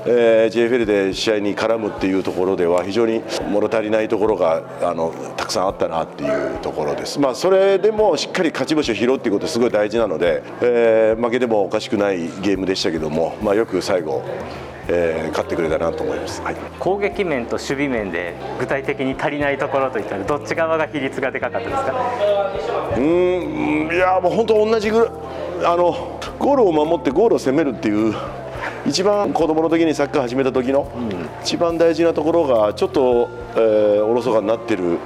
[0.05, 14.23] えー、JFL で試合に絡むっていうところでは非常に物足りないところがあのたくさんあったなっていうところです、まあ、それでもしっかり勝ち星を拾うっていうことすごい大事なので、えー、負けてもおかしくないゲームでしたけども、まあ、よく最後
[14.91, 21.93] えー、勝ってくれたなと思います、はい、攻撃面と守備面で具体的に足りないところといったらどっち側が比率がでかかったですか？
[22.97, 25.09] うんいやもう本当同じぐらい
[25.63, 28.15] あのゴールを守ってゴールを攻めるっていう
[28.85, 30.91] 一番子供の時にサッカー始めた時の
[31.43, 34.97] 一番大事なところがちょっと、えー、おろそかになってる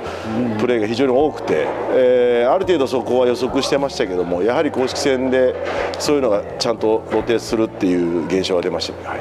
[0.60, 5.56] プレーが非常に多くて、えー、ある程度そこは予測してましたけどもやはり公式戦で
[6.00, 9.20] そういうのがちゃんと露呈するっていう現象が出ました、はい、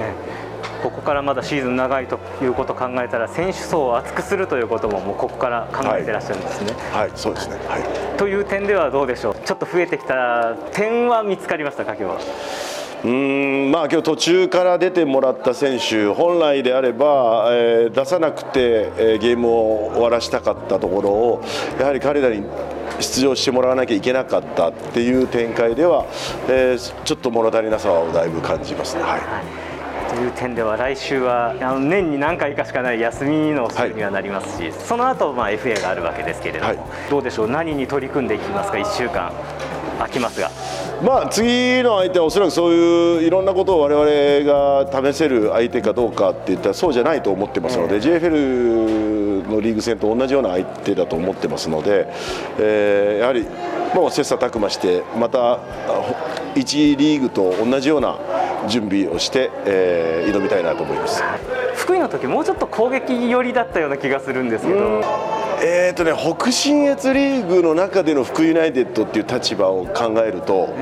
[0.82, 6.72] ここからまだシーズン長いということを考えたら選手層を厚くするということももうここから考えてらっしゃるんですね。
[6.92, 7.82] はい、はい、そうですね、はい、
[8.16, 9.34] という点ではどうでしょう。
[9.44, 12.71] ちょっと増えてきた点は見つかりましたか今日は。
[13.04, 21.42] うんまあ今日途中から出てもらった選手本来であれば、えー、出さなくて、えー、ゲームを終わらしたかったところを
[21.80, 22.44] やはり彼らに
[23.00, 26.06] 出場してもらわなきゃいけなかったっていう展開では、
[26.48, 29.02] えー、ちょっと物足りなさをだいぶ感じますね。
[29.02, 29.20] はい。
[30.14, 36.78] という点では来週はあの年に何回かしかない休みの週にはなりますし、はい、その後まあ FA があるわけですけれども、はい、
[37.10, 37.48] どうでしょう？
[37.48, 39.32] 何に取り組んでいきますか？1週間
[39.98, 40.50] 空きますが。
[41.04, 52.06] まあ、次の相手はおそらくそういういろんなことを我々が試せる相手かどうかっていったらそうじゃないと思ってますので、JFL のリーグ戦と同じような相手だと思ってますので、
[52.58, 53.44] えー、やはり
[53.94, 55.58] もう切磋琢磨してまた
[56.54, 58.18] 1リーグと同じような
[58.68, 61.22] 準備をして、えー、挑みたいなと思います。
[61.74, 65.31] 福井の時もうちょっと攻撃寄りだったような気がするんですけど。
[65.64, 70.74] えーとね、北信越リーグの中での福井ユナイテッドっていう立場を考えると、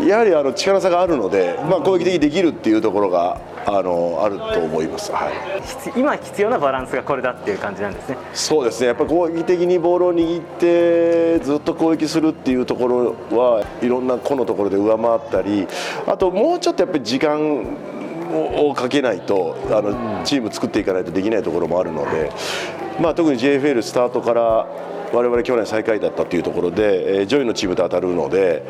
[0.00, 5.32] うん、やはりあの力差があるので、まあ、攻撃的にできるっていうところがあのあると思います、はい、
[5.98, 8.16] 今必要なバランスがこれだっていう感じなんですね。
[8.32, 8.86] そうですね。
[8.86, 15.66] やっぱり攻撃的にボールを握ってずっと攻撃するっていうところはいろんな個のところで上回ったり
[16.06, 17.76] あともうちょっとやっぱり時間
[18.32, 22.30] をかけないとあのチーム作っていかないとできないところもあるので、
[23.00, 24.66] まあ、特に JFL スタートから
[25.12, 28.64] 我々去年最下位だったというところで、えー、上位のチームと当たるので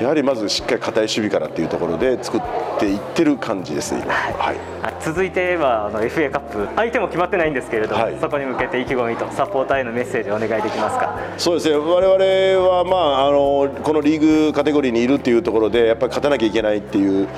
[0.00, 2.40] やはりまずしっかり堅い守備からっていうところで作っ
[2.78, 4.56] ていってる感じですね、今、はい、
[5.02, 6.68] 続いてはあの FA カップ。
[6.76, 11.18] 相手も決まってないんですけれども、はい、そこに向けて意気込みとサポーターへのメッセージをお願いできますか？
[11.36, 11.76] そうですね。
[11.76, 17.28] 我々は、まあ、あのこのリーグカテゴリーにいるっていうところでやっぱり勝たなきゃいけないっていう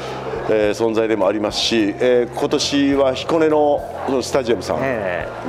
[0.53, 3.81] えー、存在でもありますし、えー、今年は彦根の
[4.21, 4.81] スタジアムさん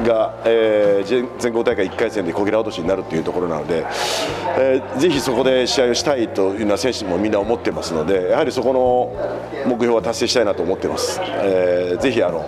[0.03, 3.85] が、えー、全国大会1回戦でこぎら落としになるというところなので、
[4.57, 12.47] えー、ぜひそこで試合をしたいというのは選手もみんな思ってますのでやはりそこの目標は達成したいなと思っています、えー、ぜひあの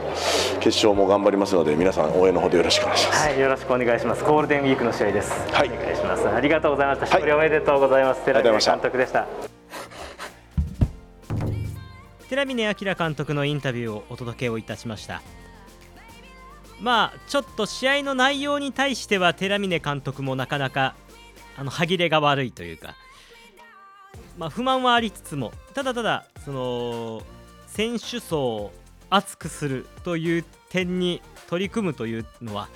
[0.59, 4.23] 決勝も頑張りますので皆さん応援のほどよろしくお願いします、はい、よろしくお願いします。
[4.23, 6.27] ゴールデンウィークの試合です、はい、お願いします。
[6.27, 7.05] ありがとうございました。
[7.05, 9.27] 勝利おめでとうございます、はい、寺田監督でした。
[12.33, 15.21] 寺峰明監督のインタビューをお届けをいたしました
[16.81, 20.95] まあちょっと試合の内容に対しては寺峰監督もなかなか
[21.57, 22.95] あの歯切れが悪いというか、
[24.37, 27.21] まあ、不満はありつつもただただその
[27.67, 28.73] 選手層を
[29.09, 32.69] 厚くするという点に取り組むというのは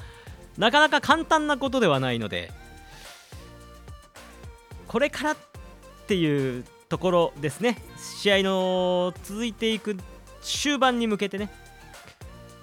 [0.58, 2.52] なかなか簡単なことではないので
[4.88, 5.38] これからっ
[6.08, 7.78] ていうところですね。
[7.98, 9.98] 試合の続いていく
[10.42, 11.50] 終盤に向けてね。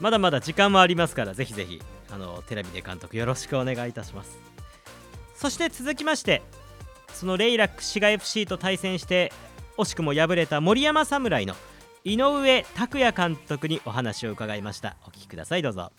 [0.04, 1.80] まだまだ時間もありますからぜひぜひ
[2.12, 4.38] あのテレビで監督よろしくお願いいたします。
[5.34, 6.42] そして続きまして
[7.14, 9.32] そのレイラック滋賀 FC と対戦して
[9.78, 11.54] 惜しくも敗れた森山侍の
[12.04, 14.96] 井上拓也監督にお話を伺いました。
[15.06, 15.90] お聞きくださいどうぞ。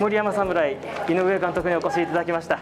[0.00, 0.76] 森山侍井
[1.08, 2.60] 上監督にお越しいただきました。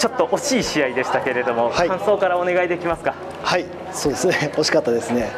[0.00, 3.14] ちょっと惜しい試合でしたけれども、はい、感想からお願いできますか？
[3.44, 4.50] はいそうですね。
[4.58, 5.28] 惜しかったですね、は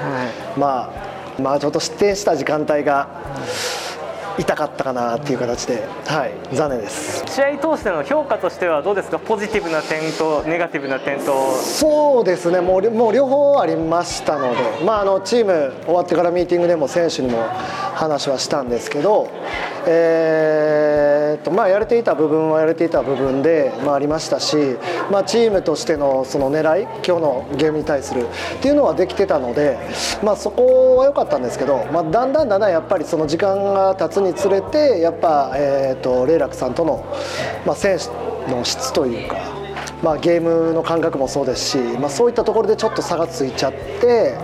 [0.56, 0.90] い、ま
[1.38, 3.08] あまあちょっと失点した時間帯が、
[4.38, 7.24] 痛かったかなっていう形で、はい、残念です。
[7.26, 9.18] 試合通しての評価としてはどうですか？
[9.18, 11.52] ポジティブな点とネガティブな点と。
[11.56, 12.60] そうですね。
[12.60, 17.44] もうもう両方ありましたので、まあ、あのチーム終わってからミーティングでも選手にも
[17.94, 19.28] 話はしたんですけど、
[19.86, 24.56] えーとまあ、やれていた部分はやれていた部分で、まあ、ありましたし、
[25.10, 28.26] まあ、チームとしてのその狙い今日のゲームに対する
[28.58, 29.78] っていうのはできてたので、
[30.22, 37.04] まあ、そこは良かったんですけど、まあ、だんだんだんだんやっぱりその時間が経つにつれてやっぱ、えーと、レイラクさんとの、
[37.66, 38.06] まあ、選手
[38.50, 39.38] の質というか、
[40.02, 44.36] まあ、ゲームの感覚もそうですし、まあ、そういったところでちょっと差がついちゃって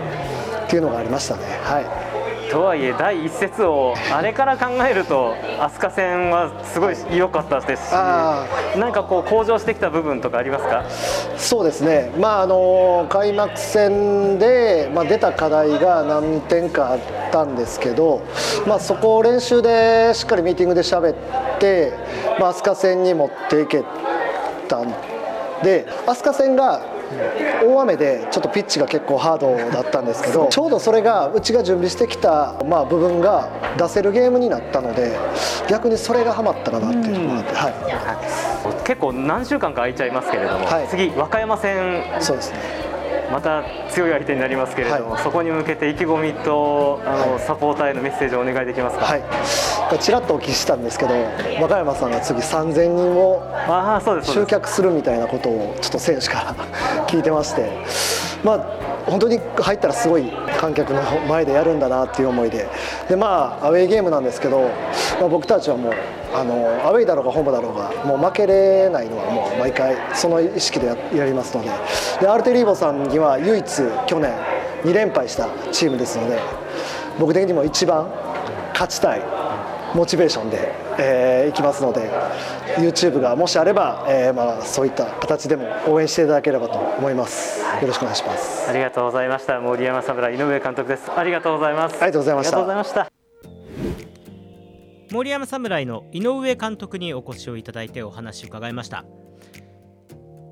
[0.67, 1.43] っていうのがありましたね。
[1.63, 2.08] はい
[2.51, 7.93] とはいえ第1節をあれから考えると飛鳥戦はすごい良かったですし
[8.79, 10.85] 何かこう向上してきた部分とかありますか？
[11.37, 18.23] そうですね、まあ、あの開幕戦で、まあ、出た課題が何点かあったんですけど、
[18.67, 21.93] まあ、そこを練習でしっかりミーティングで喋って、
[22.41, 23.85] まあ、飛鳥戦に持っていけ
[24.69, 24.95] たん
[25.63, 26.98] で飛鳥戦が
[27.63, 33.49] 大雨でちょっとピッチが結構ハードだったんですけどちょうどそれがうちが準備してきた、まあ、部分が
[33.79, 35.17] 出せるゲームになったので
[35.69, 37.19] 逆にそれがはまったかなっていう。
[37.19, 42.88] のがあって、はい、結構何週間か空いちゃいますけれども、はい、次和歌山戦そうですね
[43.31, 49.05] また強い相手になりますけれども、はい、そこに向けて意気込みとあの、サポーターへのメッセージをお願いできますか？
[49.05, 51.15] はい、ちらっとお聞きしたんですけど、
[51.61, 53.43] 和歌山さんが次3000人を
[54.23, 56.55] 集客するみたいなことをちょっと選手から
[57.07, 57.71] 聞いてまして、
[58.43, 62.69] まあ本当に入ったらすごい観客の前でやるんだなっていう思いで、
[63.09, 64.71] でまあアウェーゲームなんですけど、
[65.21, 65.93] まあ、僕たちはもう
[66.35, 71.71] あのアウェイだろうがホームだろうがもう負けれないのはもう毎回その意識でやりますので。
[72.21, 73.65] でアルテリーボさんには唯一
[74.07, 74.33] 去年
[74.85, 76.39] 2連敗したチームですので
[77.19, 78.11] 僕的にも一番
[78.73, 79.38] 勝ちたい
[79.95, 82.11] モチベーションで、えー、いきますので
[82.77, 87.61] YouTube がもしあれば、えー、まあ、そういった形でも応援していただければと思います。
[87.81, 88.69] よろしくお願いします。
[88.69, 89.61] ありがとうございました。
[89.61, 91.11] 森山侍井上監督です。
[91.11, 91.97] ありがとうございます。
[91.97, 92.35] ありがとうござい
[92.77, 93.19] ました。
[95.11, 99.07] 森山侍の井上監督にお越しをいただいてお話を伺いました、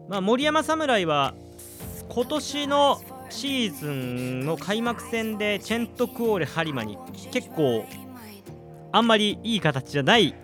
[0.09, 1.34] まあ、森山侍は
[2.09, 6.97] 今年のシーズンの開幕戦でチェントクオーレ播磨に
[7.32, 7.84] 結構
[8.97, 10.34] あんまりいい形じゃない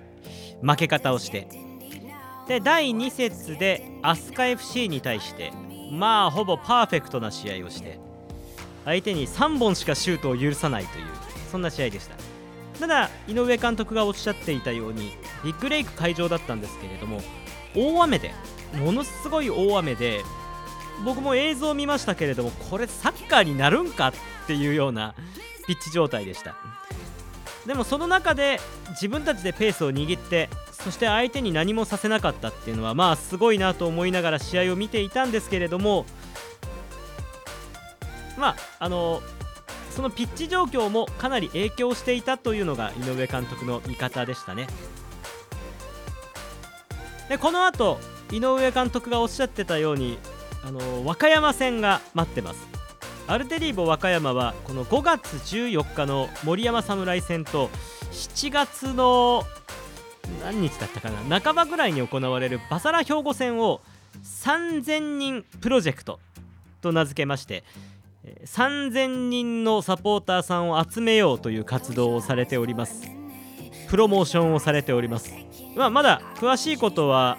[0.60, 1.48] 負け方をして。
[2.46, 5.52] で第2節で飛鳥 FC に対して
[5.90, 7.98] まあほぼパーフェクトな試合をして
[8.84, 11.04] 相手に3本しかシュートを許さないという
[11.50, 12.16] そんな試合でした。
[12.78, 15.12] ただ井上監督がおっしゃっていたように
[15.44, 17.20] ビッグレイク会場だったんですけれども
[17.74, 18.32] 大雨で
[18.74, 20.20] ものすごい大雨で
[21.04, 24.12] 僕も映像を見ましたけれどもこれサッカーになるんかっ
[24.46, 25.14] ていうような
[25.66, 26.56] ピッチ状態でした。
[27.66, 28.58] でもその中で
[28.90, 36.04] 自分たちでペースを握ってそして相手に何もさせなかったっていうのはまあすごいなと思いながら試合を見ていたんですけれども
[38.36, 39.22] まああの
[39.90, 44.66] そのピッチ状況もかなり影響していたというのが井上監督の見方でしたね。
[47.28, 47.98] でこの後
[48.30, 50.18] 井上監督がおっしゃってたように
[50.64, 52.81] あの和歌山戦が待ってます。
[53.32, 57.70] アルテリーボ和歌山はこの5月14日の森山侍戦と
[58.10, 59.44] 7月の
[60.42, 61.40] 何日だったかな。
[61.40, 63.80] 半ばぐらいに行われるバサラ兵庫戦を
[64.22, 66.20] 3000人プロジェクト
[66.82, 67.64] と名付けまして
[68.44, 73.08] 3000人のサポーターさんを集めようという活動をされております。
[73.88, 75.32] プロモーションをされております、
[75.74, 77.38] まあ、まだ詳しいことは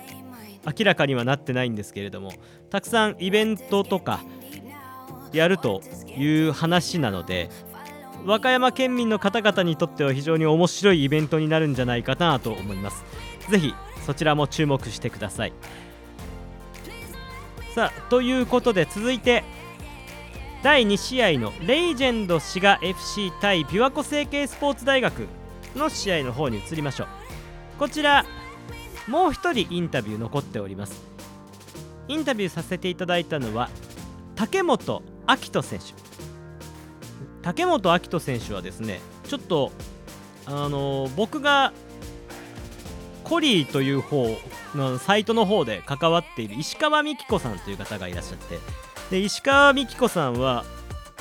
[0.65, 2.31] 明らかにはなってないんですけれども
[2.71, 4.21] たくさんイベントとか
[5.33, 5.81] やると
[6.17, 7.49] いう話なので
[8.25, 13.03] 和歌山県民の方々にとっては非常に面白いイベントになるんじゃないかなと思います。
[13.49, 13.73] ぜひ
[14.05, 15.53] そちらも注目してください。
[17.75, 19.43] さあということで続いて
[20.61, 25.27] 第2試合のレイジェンド滋賀 FC 対琵琶湖成蹊スポーツ大学
[25.75, 27.07] の試合の方に移りましょう。
[27.79, 28.25] こちら
[29.07, 31.03] もう1人インタビュー残っております。
[32.07, 33.69] インタビューさせていただいたのは
[34.35, 35.85] 竹本明人選手。
[37.43, 39.71] 竹本明人選手はですねちょっと
[40.45, 41.73] あの僕が
[43.23, 44.27] コリーという方
[44.75, 48.59] のサイトの方で関わっている石川美希子さんという方がいらっしゃって
[49.11, 50.65] で石川美希子さんは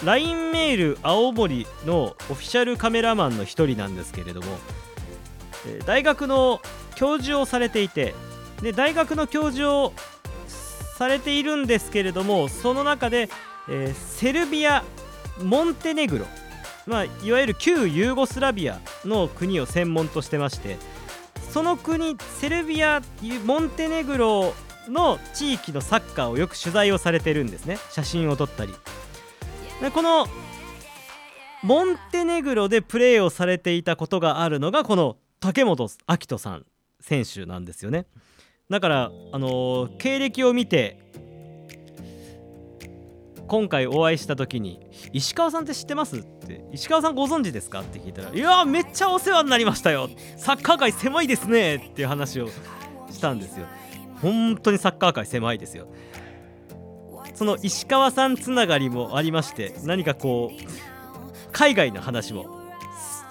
[0.05, 4.46] LINE メール青森のオフィシャルカメラマンの一人なんですけれども
[5.86, 6.61] 大学の
[6.96, 8.14] 教授をされていて
[8.62, 9.92] で大学の教授を
[10.96, 13.28] されているんですけれどもその中で、
[13.68, 14.84] えー、セルビア
[15.42, 16.26] モンテネグロ。
[16.86, 20.78] まあ、いわゆる旧ユーゴスラビアの国を専門としてまして
[21.52, 23.00] その国セルビア
[23.44, 24.54] モンテネグロ
[24.88, 27.78] の地域のサッカーをよく取材をされてるんですね。
[27.90, 28.74] 写真を撮ったり。
[29.80, 30.26] でこの
[31.62, 36.66] モンテネグロでプレーをされていたことがあるのがこの竹本明人さん
[37.00, 38.06] 選手なんですよね。
[38.70, 41.11] だからあのー、経歴を見て
[43.53, 44.80] 今回お会いした時に
[45.12, 52.48] 「石川さんって知ってます?」って「石川さんご存知ですか?」って聞いたら「いやめっちゃお世話になりましたよサッカー界狭いですね」っていう話を
[53.11, 53.66] したんですよ
[54.22, 55.86] 本当にサッカー界狭いですよ
[57.34, 60.62] その石川さんつながりもありまして何かこう
[61.53, 62.46] 海外の話も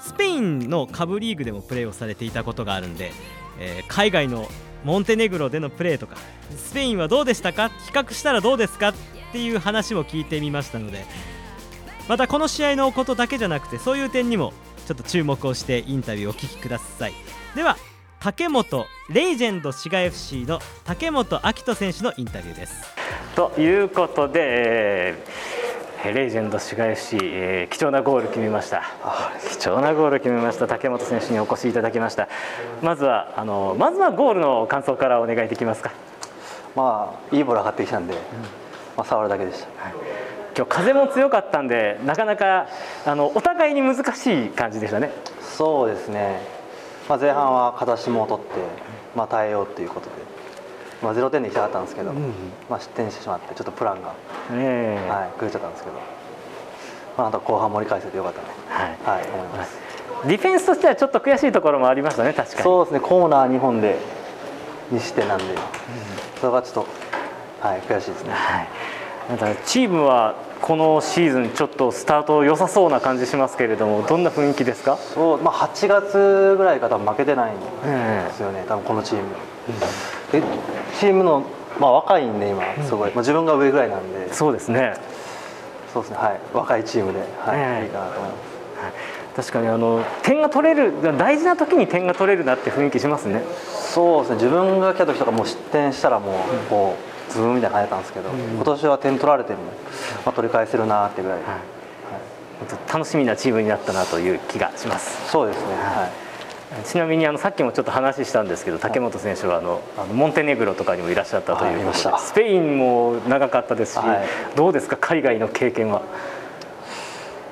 [0.03, 3.11] スペインの下部リーグでもプレーをされていたことがあるんで、
[3.59, 4.47] えー、海外の
[4.83, 6.15] モンテネグロでのプレーとか
[6.55, 7.69] スペインはどうでしたか？
[7.69, 8.93] 比較したらどうですか？
[9.31, 11.05] っていう話も聞いてみましたので
[12.09, 14.51] またこの試合のことだけじゃなくてそういう点にも
[14.85, 17.13] ちょっと注目をしてインタビューをお聞きください。
[17.55, 17.77] では
[18.19, 22.73] 竹本レイジェンド滋賀 FC の竹本明人選手のインタビューです。
[23.35, 28.83] ということで、えー、レイジェンド滋賀 FC、えー、貴重なゴール決めました。
[29.57, 30.67] 貴重なゴール決めました。
[30.67, 32.27] 竹本選手にお越しいただきました。
[32.81, 35.91] まずはあのまずはゴールの感想からお願いできますか。
[36.75, 38.19] まあいいボール上がってきたんで、うん、
[39.01, 39.93] まあ、触るだけでした、はい、
[40.55, 42.67] 今日風も強かったんでなかなか
[43.03, 45.09] あのお互いに難しい感じでしたね。
[45.41, 46.39] そうですね。
[47.09, 48.51] まあ、前半は形も取って、
[49.15, 50.11] まあ、耐えようということで、
[51.01, 52.31] まあ、0点でいきたかったんですけど、うん、
[52.69, 54.13] まあ、失点してしまってちょっとプランが、
[54.51, 55.95] えー、はい、狂っちゃったんですけど、
[57.17, 59.79] まあ、あと後半盛り返せてよかったね、はい、はい、思います。
[60.27, 62.63] ディフェンスとしてはちょっと悔しいところもありましたね確かに。
[62.63, 63.97] そうですねコーナー2本で
[64.93, 65.57] 2失点なんで、うん、
[66.39, 66.87] それがちょっと、
[67.67, 68.67] はい、悔しいですね、はい、
[69.31, 74.97] なんかチームはこのシーズンちょっとスタート良さそうな感じしますけれどもどんな雰囲気ですか？
[74.97, 80.43] そう、まあ、8月ぐらいから負けてないんですよね、多分このチーム、うん、
[80.99, 81.45] チームの、
[81.79, 84.33] まあ、若いんで今すごい、まあ、自分が上ぐらいなんで。
[84.33, 84.95] そうですね。
[85.93, 86.39] そうですねはい。
[86.53, 87.23] 若いチームで、は
[87.79, 88.35] い、いいかなと思いま
[89.35, 93.43] す、確かにあの点が取れる大事な時に点が取れるなって雰囲気しますね。
[93.71, 94.35] そうですね。
[94.35, 96.35] 自分が来た時とかもう失点したらもう
[96.69, 99.59] こう、ズームみたいな感じだったんですけど、うん、今年は点取られても、
[100.25, 105.29] まあ、取り返せるなってぐらい、はい、はい、楽しみなチームになったなという気がします。
[105.31, 106.09] そうですね、は
[106.81, 114.97] い、ちなみにあのさっきもちょっと話したんですけど竹本選手はあのあのモンテネグロとかにもいらっしゃったということで、はい、スペインも長かったですし、はい、どうですか？
[114.97, 116.01] 海外の経験は。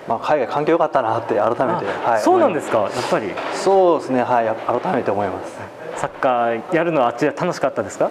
[0.08, 1.60] まあ、海外環境良かったなって改めて、
[2.04, 2.80] はい、そうなんですか？
[2.80, 3.32] やっぱり。
[3.54, 4.24] そうですね。
[4.24, 4.82] はい。
[4.82, 5.54] 改めて思います。
[5.98, 8.10] サッカーやるのはあっちで楽しかったですか？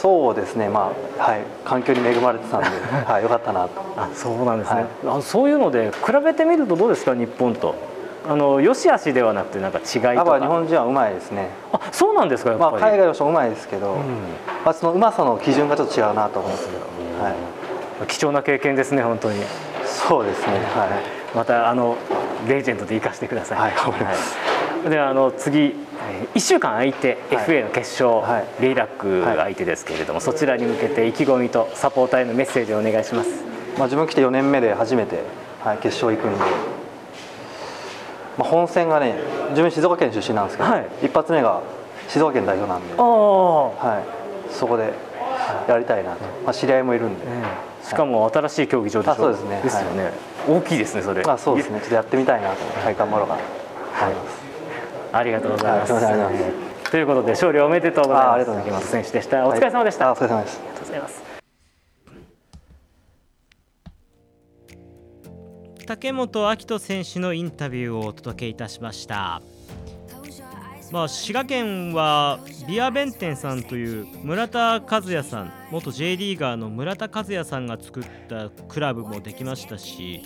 [0.00, 2.68] そうですね、まあはい、環境に恵まれてたんで、
[3.04, 3.70] はい、よかったなと。
[3.98, 7.74] あそうなんですね、はい、あそういうので、比べてみるとどうですか、日本と。
[8.28, 11.50] あの良し悪しではなくて、なんか違いとか日本人はうまいですね。
[11.72, 13.98] あそうなんですか、まあ、海外の人もうまいですけど、うん、
[14.64, 19.42] まあ、そのうまさの基準がちょっと違うなと思うんですけど、はい、貴重な経験ですね、本当に。
[19.84, 21.96] そうですね、はい、またあの
[22.46, 23.58] レジェンドで生かしてください。
[23.58, 24.49] はい、頑張ります。
[24.88, 25.74] ではあの次
[26.34, 33.30] 1週間空いて FA の決勝、はい、レイラックが相手ですけれども、はい、そちらに向けて意気込みとサポーターへのメッセージをお願いします、
[33.76, 35.20] まあ、自分来て4年目で初めて、
[35.62, 36.38] はい、決勝行くんで、
[38.38, 39.16] まあ、本戦がね
[39.50, 41.60] 自分静岡県出身なんですけど、はい、一発目が
[42.08, 44.02] 静岡県代表なんで、は
[44.50, 44.92] い、そこで
[45.68, 47.26] やりたいなと、まあ、知り合いもいるんで、
[47.82, 49.14] しかも新しい競技場でしょ？
[49.14, 49.60] そうですね。
[49.62, 50.12] ですよね、
[50.48, 51.22] 大きいですねそれ。
[51.22, 51.80] あそうですね。
[51.80, 53.46] ちょっとやってみたいなとはい頑張ろうかなと
[54.04, 54.39] 思います、
[55.12, 56.90] ありがとうございます。
[56.90, 58.28] ということで勝利おめでとうございます。
[58.32, 58.90] ありがとうございます。
[58.90, 59.46] 選手でした。
[59.46, 60.12] お疲れ様でした。
[60.12, 60.58] お疲れ様です。
[60.58, 61.22] ありがとうございます。
[65.86, 69.42] 竹本明人選手のインタビューをお届けいたしました。
[70.92, 80.20] まあ、滋賀県はビアベンテンさんという村田和也さん元 J リーガーの村田和也さんが作ったクラブもできましたし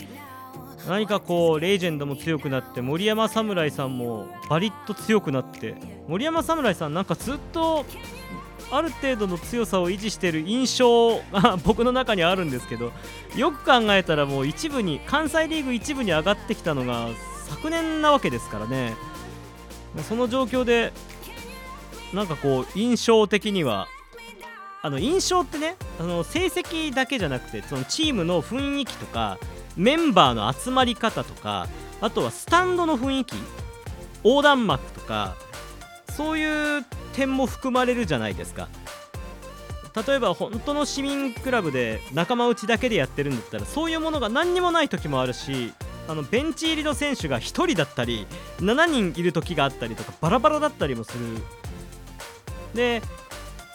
[0.88, 5.74] 何かこうレジェンドも強くなって森山侍さんもバリッと強くなって
[6.08, 7.84] 森山侍さんなんかずっと
[8.70, 12.92] ある程度の強さを維持してる印象が 僕の中にあるんですけど
[13.36, 17.08] よく考えたらもう一部に関西リーグ一部に上がってきたのが
[17.48, 18.94] 昨年なわけですからね。
[20.08, 20.92] その状況で
[22.12, 23.86] なんかこう印象的には
[24.82, 29.38] あの印象ってねあの成績だけじゃなくてそのチームの雰囲気とか
[29.76, 31.68] メンバーの集まり方とか
[32.00, 33.34] あとはスタンドの雰囲気
[34.24, 35.36] 横断幕とか
[36.10, 38.68] そういう点も含まれるじゃないですか。
[40.06, 45.72] 例えば本当の市民クラブで仲間内だけでやってるんだったらそういうものが何にもない時もあるし
[46.08, 48.26] あのベンチ入りの選手が1人だったり
[48.58, 51.24] 7人いる時があったりとかバラバラだったりもする。
[52.74, 53.02] で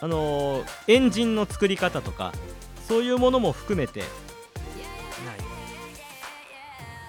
[0.02, 2.34] あのー、エンジンの作り方とか
[2.88, 4.04] そういうものも含めて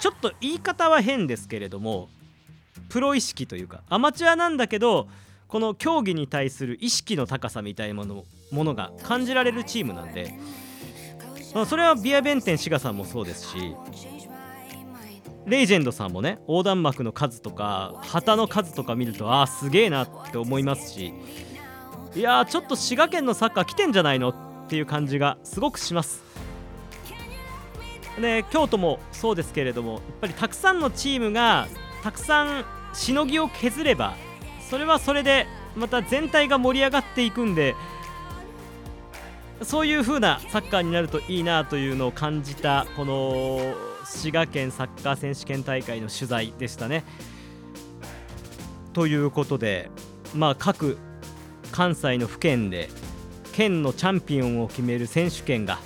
[0.01, 2.09] ちょっと言い方は変ですけれども
[2.89, 5.09] プロ意識というかアマチュアなんだけど
[5.47, 10.35] この競技に対する意識の高さみたいなものものが感じられるチームなんで、
[11.55, 13.77] まあ、それはビアベンテン志賀さんもそうですし
[15.47, 21.13] レイジェンドさんもね横断幕の数とか旗の数とか見るとああすげえなって思いますし
[22.15, 24.35] いやちょっと滋賀県のサッカー来てんじゃないのっ
[24.69, 26.30] ていう感じがすごくします。
[28.21, 31.69] で京都もそうですけれどもやっぱりたくさんのチームが
[32.03, 34.17] たくさんしのぎを削れば
[34.69, 35.47] それはそれで
[35.77, 37.75] また全体が盛り上がっていくんで
[39.63, 47.05] そういう風なサッカーになるといいなというのを感じたこの滋賀県サッカー選手権大会の取材でしたね。
[48.93, 49.91] ということで、
[50.35, 50.99] まあ、各
[51.71, 52.89] 関西の府県で
[53.53, 55.79] 県のチャンピオンを決める選手権が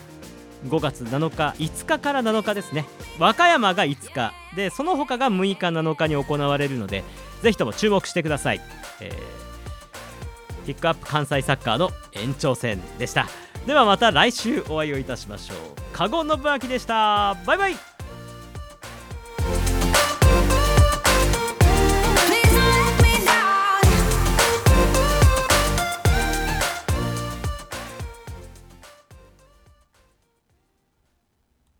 [0.66, 2.84] 5月7日5日から7日ですね。
[3.18, 4.32] 和歌山が5日。
[4.56, 7.02] でその他が6日7日に行われるので
[7.42, 8.60] ぜひとも注目してください、
[9.00, 13.26] えー、ピックアップ関西サッカーの延長戦でした。
[13.66, 15.56] ではまた来週お会いをいたしましょう。
[15.92, 17.36] 加護信明でした。
[17.46, 17.93] バイバイ。